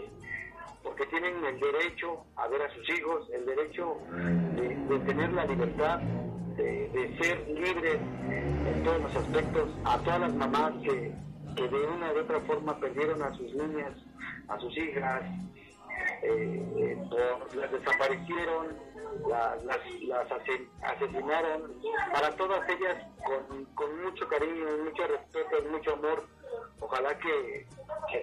[0.83, 3.97] porque tienen el derecho a ver a sus hijos, el derecho
[4.89, 5.99] de, tener la libertad
[6.57, 8.01] de, de ser libres
[8.67, 11.15] en todos los aspectos, a todas las mamás que,
[11.57, 13.93] que de una u otra forma perdieron a sus niñas,
[14.49, 15.23] a sus hijas,
[16.23, 16.99] eh,
[17.55, 18.77] las desaparecieron,
[19.29, 21.81] la- las, las ase- asesinaron,
[22.13, 26.27] para todas ellas con, con mucho cariño, mucho respeto, mucho amor,
[26.81, 27.67] ojalá que,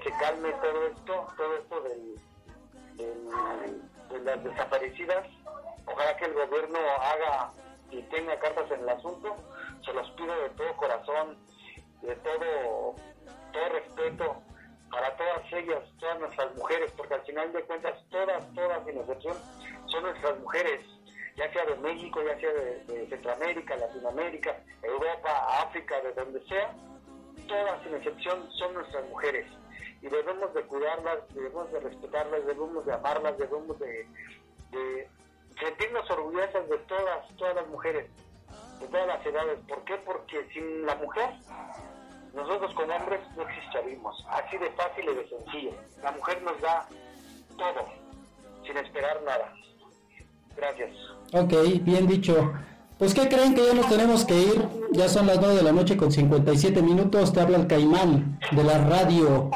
[0.03, 2.15] se calme todo esto, todo esto del-
[4.09, 5.25] de las desaparecidas,
[5.85, 7.51] ojalá que el gobierno haga
[7.89, 9.35] y tenga cartas en el asunto.
[9.85, 11.37] Se los pido de todo corazón,
[12.01, 12.95] de todo,
[13.53, 14.41] todo respeto
[14.91, 19.37] para todas ellas, todas nuestras mujeres, porque al final de cuentas todas, todas sin excepción
[19.85, 20.85] son nuestras mujeres,
[21.35, 26.75] ya sea de México, ya sea de, Centroamérica, Latinoamérica, Europa, África, de donde sea,
[27.47, 29.47] todas sin excepción son nuestras mujeres
[30.01, 34.07] y debemos de cuidarlas, debemos de respetarlas, debemos de amarlas, debemos de,
[34.71, 35.07] de
[35.59, 38.09] sentirnos orgullosas de todas, todas las mujeres,
[38.79, 39.59] de todas las edades.
[39.67, 39.95] ¿Por qué?
[39.97, 41.29] Porque sin la mujer,
[42.33, 44.25] nosotros como hombres no existiríamos.
[44.29, 45.71] Así de fácil y de sencillo.
[46.03, 46.87] La mujer nos da
[47.57, 47.85] todo,
[48.65, 49.53] sin esperar nada.
[50.55, 50.91] Gracias.
[51.33, 52.53] Ok, bien dicho.
[52.97, 54.67] Pues, ¿qué creen que ya nos tenemos que ir?
[54.91, 57.33] Ya son las 9 de la noche con 57 minutos.
[57.33, 59.49] Te habla el Caimán de la radio,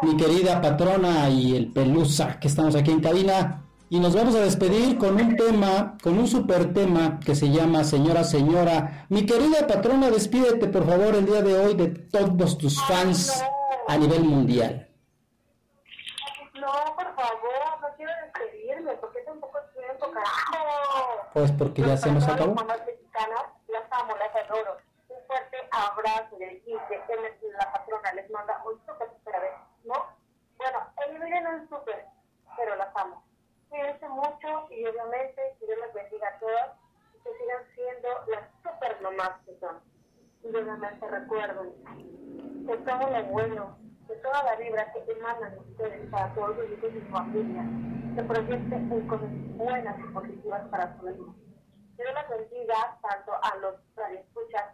[0.00, 3.64] mi querida patrona y el Pelusa, que estamos aquí en cabina.
[3.92, 7.82] Y nos vamos a despedir con un tema, con un super tema que se llama
[7.82, 9.04] Señora, Señora.
[9.08, 13.44] Mi querida patrona, despídete por favor el día de hoy de todos tus fans
[13.88, 14.88] a nivel mundial.
[16.54, 21.28] No, por favor, no quiero despedirme, porque tampoco tiempo, carajo.
[21.34, 22.54] Pues porque ya se nos acabó.
[22.54, 24.76] las mamás mexicanas, las amo, las adoro.
[25.08, 26.62] Un fuerte abrazo de
[27.58, 29.08] la patrona, les manda un súper,
[29.82, 29.94] ¿no?
[30.58, 30.78] Bueno,
[31.08, 32.06] el nivel no es súper,
[32.56, 33.29] pero las amo.
[33.70, 36.70] Cuídense mucho y obviamente que Dios las bendiga a todas
[37.14, 39.78] y que sigan siendo las súper mamás que son.
[40.42, 41.72] Y obviamente recuerden
[42.66, 46.90] que todo lo bueno, de toda la vibra que emanan ustedes para todos los hijos
[46.92, 47.62] y su familia,
[48.16, 51.32] se proyecte en cosas buenas y positivas para su vida.
[51.96, 54.64] Que Dios las bendiga tanto a los radioescuchas,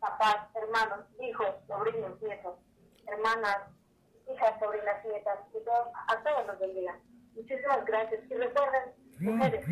[0.00, 2.58] papás, hermanos, hijos, sobrinos, nietos,
[3.06, 3.68] hermanas,
[4.28, 6.98] hijas, sobrinas, nietas, que todos, a todos los bendiga.
[7.34, 8.20] Muchísimas gracias.
[8.30, 9.66] Y recuerden, mujeres,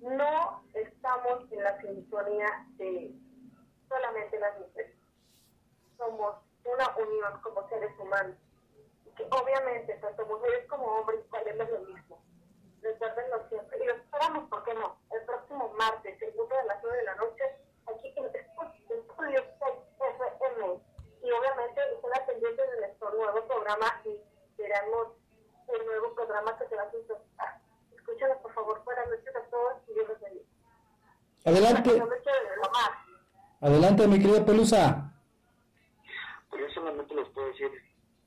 [0.00, 3.14] no estamos en la sintonía de
[3.88, 4.96] solamente las mujeres.
[5.98, 8.36] Somos una unión como seres humanos.
[9.16, 12.22] Que obviamente, tanto mujeres como hombres, valemos lo mismo.
[12.80, 13.78] Recuérdenlo siempre.
[13.82, 14.96] Y los esperamos, ¿por qué no?
[15.10, 17.44] El próximo martes, el punto de las 9 de la noche,
[17.86, 19.72] aquí en Estudio 6
[20.16, 20.80] FM.
[21.22, 24.18] Y obviamente estén atendientes de nuestro nuevo programa y
[24.56, 25.19] veremos
[25.74, 27.60] el nuevo programa que se va a sintonizar.
[27.94, 30.44] Escúchanos, por favor, buenas noches a todos y Dios los bendiga.
[31.44, 32.02] Adelante,
[33.60, 35.12] adelante mi querida Pelusa.
[36.50, 37.70] Pues yo solamente les puedo decir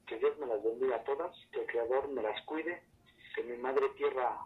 [0.08, 2.84] que Dios me las bendiga a todas, que el Creador me las cuide,
[3.36, 4.38] que mi Madre Tierra,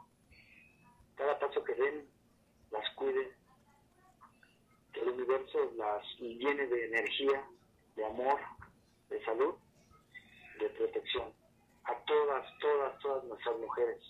[1.15, 2.09] cada paso que den,
[2.71, 3.35] las cuide,
[4.93, 7.47] que el universo las llene de energía,
[7.95, 8.39] de amor,
[9.09, 9.55] de salud,
[10.59, 11.36] de protección.
[11.87, 14.01] A todas, todas, todas nuestras mujeres.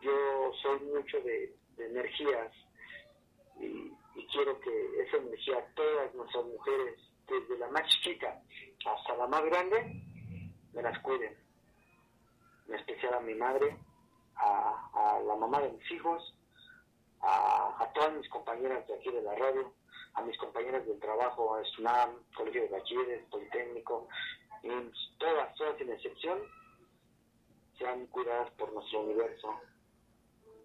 [0.00, 2.52] Yo soy mucho de, energías
[3.58, 8.40] y, y quiero que esa energía, todas nuestras mujeres, desde la más chiquita
[8.84, 10.02] hasta la más grande,
[10.72, 11.36] me las cuiden.
[12.68, 13.76] En especial a mi madre,
[14.36, 16.34] a, a la mamá de mis hijos,
[17.20, 19.72] a, a todas mis compañeras de aquí de la radio,
[20.14, 24.08] a mis compañeras del trabajo, a SUNAM, Colegio de Bachilleres, Politécnico,
[24.62, 26.38] IMSS, todas, todas sin excepción,
[27.78, 29.54] sean cuidadas por nuestro universo.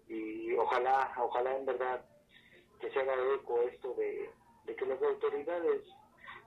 [0.08, 2.04] Y ojalá, ojalá en verdad
[2.80, 4.30] que se haga eco esto de,
[4.64, 5.82] de que las autoridades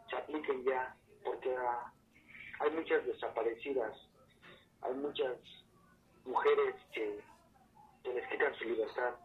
[0.10, 1.92] se apliquen ya, porque ah,
[2.60, 3.96] hay muchas desaparecidas,
[4.82, 5.38] hay muchas
[6.26, 7.22] mujeres que,
[8.04, 9.16] les quitan su libertad.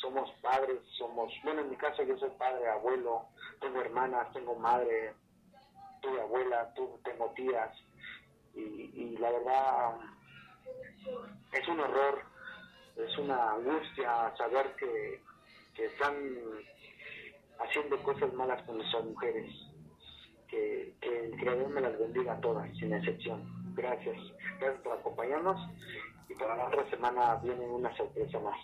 [0.00, 3.26] Somos padres, somos, bueno, en mi caso yo soy padre, abuelo,
[3.60, 5.14] tengo hermanas, tengo madre,
[6.02, 7.70] tuve abuela, tu- tengo tías,
[8.54, 9.96] y, y la verdad
[11.52, 12.22] es un horror,
[12.96, 15.20] es una angustia saber que,
[15.74, 16.14] que están
[17.58, 19.50] haciendo cosas malas con nuestras mujeres.
[20.48, 23.42] Que, que el Creador me las bendiga a todas, sin excepción.
[23.74, 24.16] Gracias.
[24.60, 25.60] Gracias por acompañarnos
[26.28, 28.58] y para la otra semana viene una sorpresa más.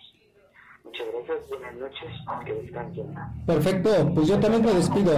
[0.83, 2.09] Muchas gracias, buenas noches,
[2.45, 3.15] que descansen.
[3.45, 5.13] Perfecto, pues yo también me despido.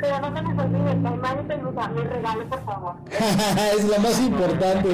[0.00, 2.94] Pero no se nos olvide, Caimán y Pelusa, mi regalo, por favor.
[3.76, 4.88] es lo más importante.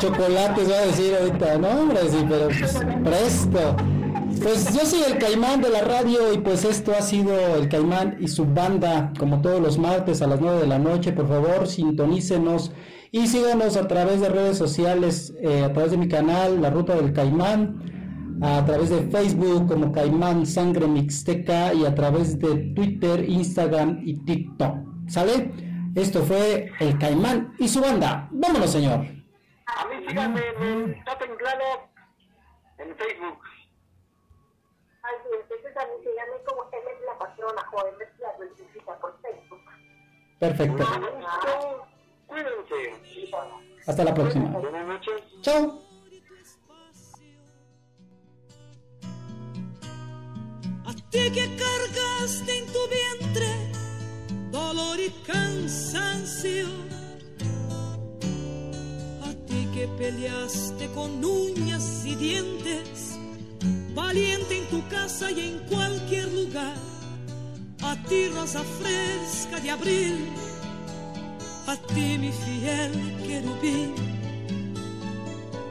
[0.00, 3.76] Chocolates va a decir ahorita, no hombre, sí, pero pues, presto.
[4.42, 8.16] Pues yo soy el Caimán de la radio y pues esto ha sido el Caimán
[8.18, 11.68] y su banda, como todos los martes a las 9 de la noche, por favor
[11.68, 12.72] sintonícenos
[13.14, 16.96] y síganos a través de redes sociales, eh, a través de mi canal, La Ruta
[16.96, 23.24] del Caimán, a través de Facebook como Caimán Sangre Mixteca y a través de Twitter,
[23.30, 24.78] Instagram y TikTok.
[25.06, 25.52] ¿Sale?
[25.94, 28.28] Esto fue el Caimán y su banda.
[28.32, 29.06] Vámonos, señor.
[29.66, 31.88] A mí síganme en el Top en Claro,
[32.78, 33.38] en Facebook.
[35.04, 38.98] Ay, entonces a mí llame como M es la patrona o M es la dulcecita
[38.98, 39.62] por Facebook.
[40.40, 40.84] Perfecto.
[42.34, 43.30] Cuídense.
[43.86, 44.48] Hasta la próxima.
[44.50, 45.22] Buenas noches.
[45.42, 45.80] Chao.
[50.84, 53.74] A ti que cargaste en tu vientre
[54.50, 56.66] dolor y cansancio.
[59.22, 63.16] A ti que peleaste con uñas y dientes,
[63.94, 66.76] valiente en tu casa y en cualquier lugar.
[67.82, 70.32] A ti rosa fresca de abril,
[71.66, 72.92] a ti mi fiel
[73.26, 73.94] querubín.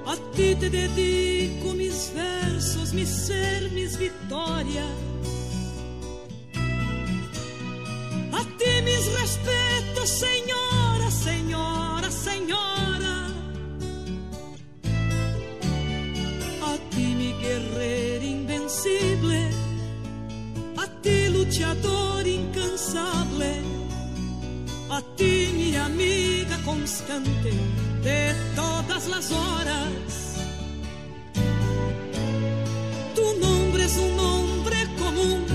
[0.06, 4.92] A ti te dedico mis versos, mi ser, mis victorias.
[8.32, 13.16] A ti mis respetos, señora, señora, señora.
[16.72, 19.50] A ti mi guerrero invencible.
[20.78, 21.24] A ti
[21.64, 22.03] incansable.
[24.96, 27.52] A ti mi amiga constante
[28.04, 30.10] de todas las horas.
[33.16, 35.46] Tu nombre es un nombre común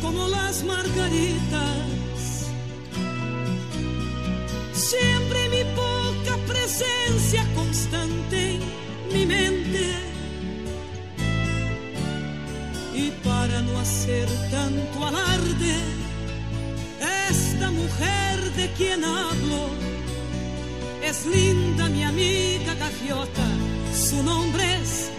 [0.00, 2.48] como las margaritas.
[4.72, 8.60] Siempre mi poca presencia constante en
[9.12, 9.84] mi mente.
[12.94, 16.03] Y para no hacer tanto alarde,
[17.84, 19.62] mujer de quien hablo
[21.02, 23.48] es linda mi amiga gaviota,
[23.94, 25.10] su nombre es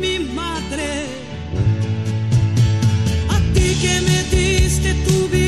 [0.00, 0.88] mi madre.
[3.34, 5.43] A ti que me diste tu vida,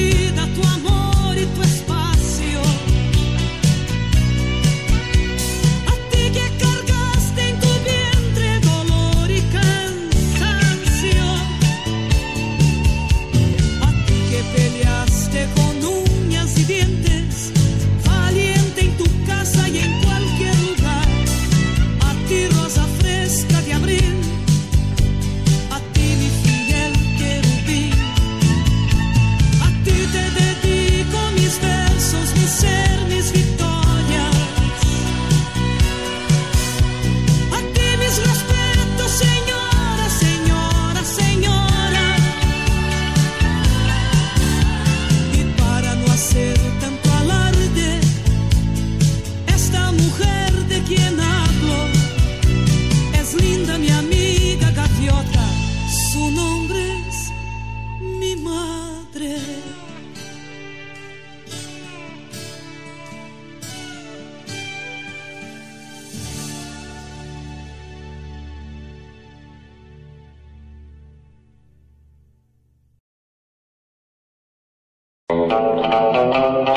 [75.31, 76.76] Müzik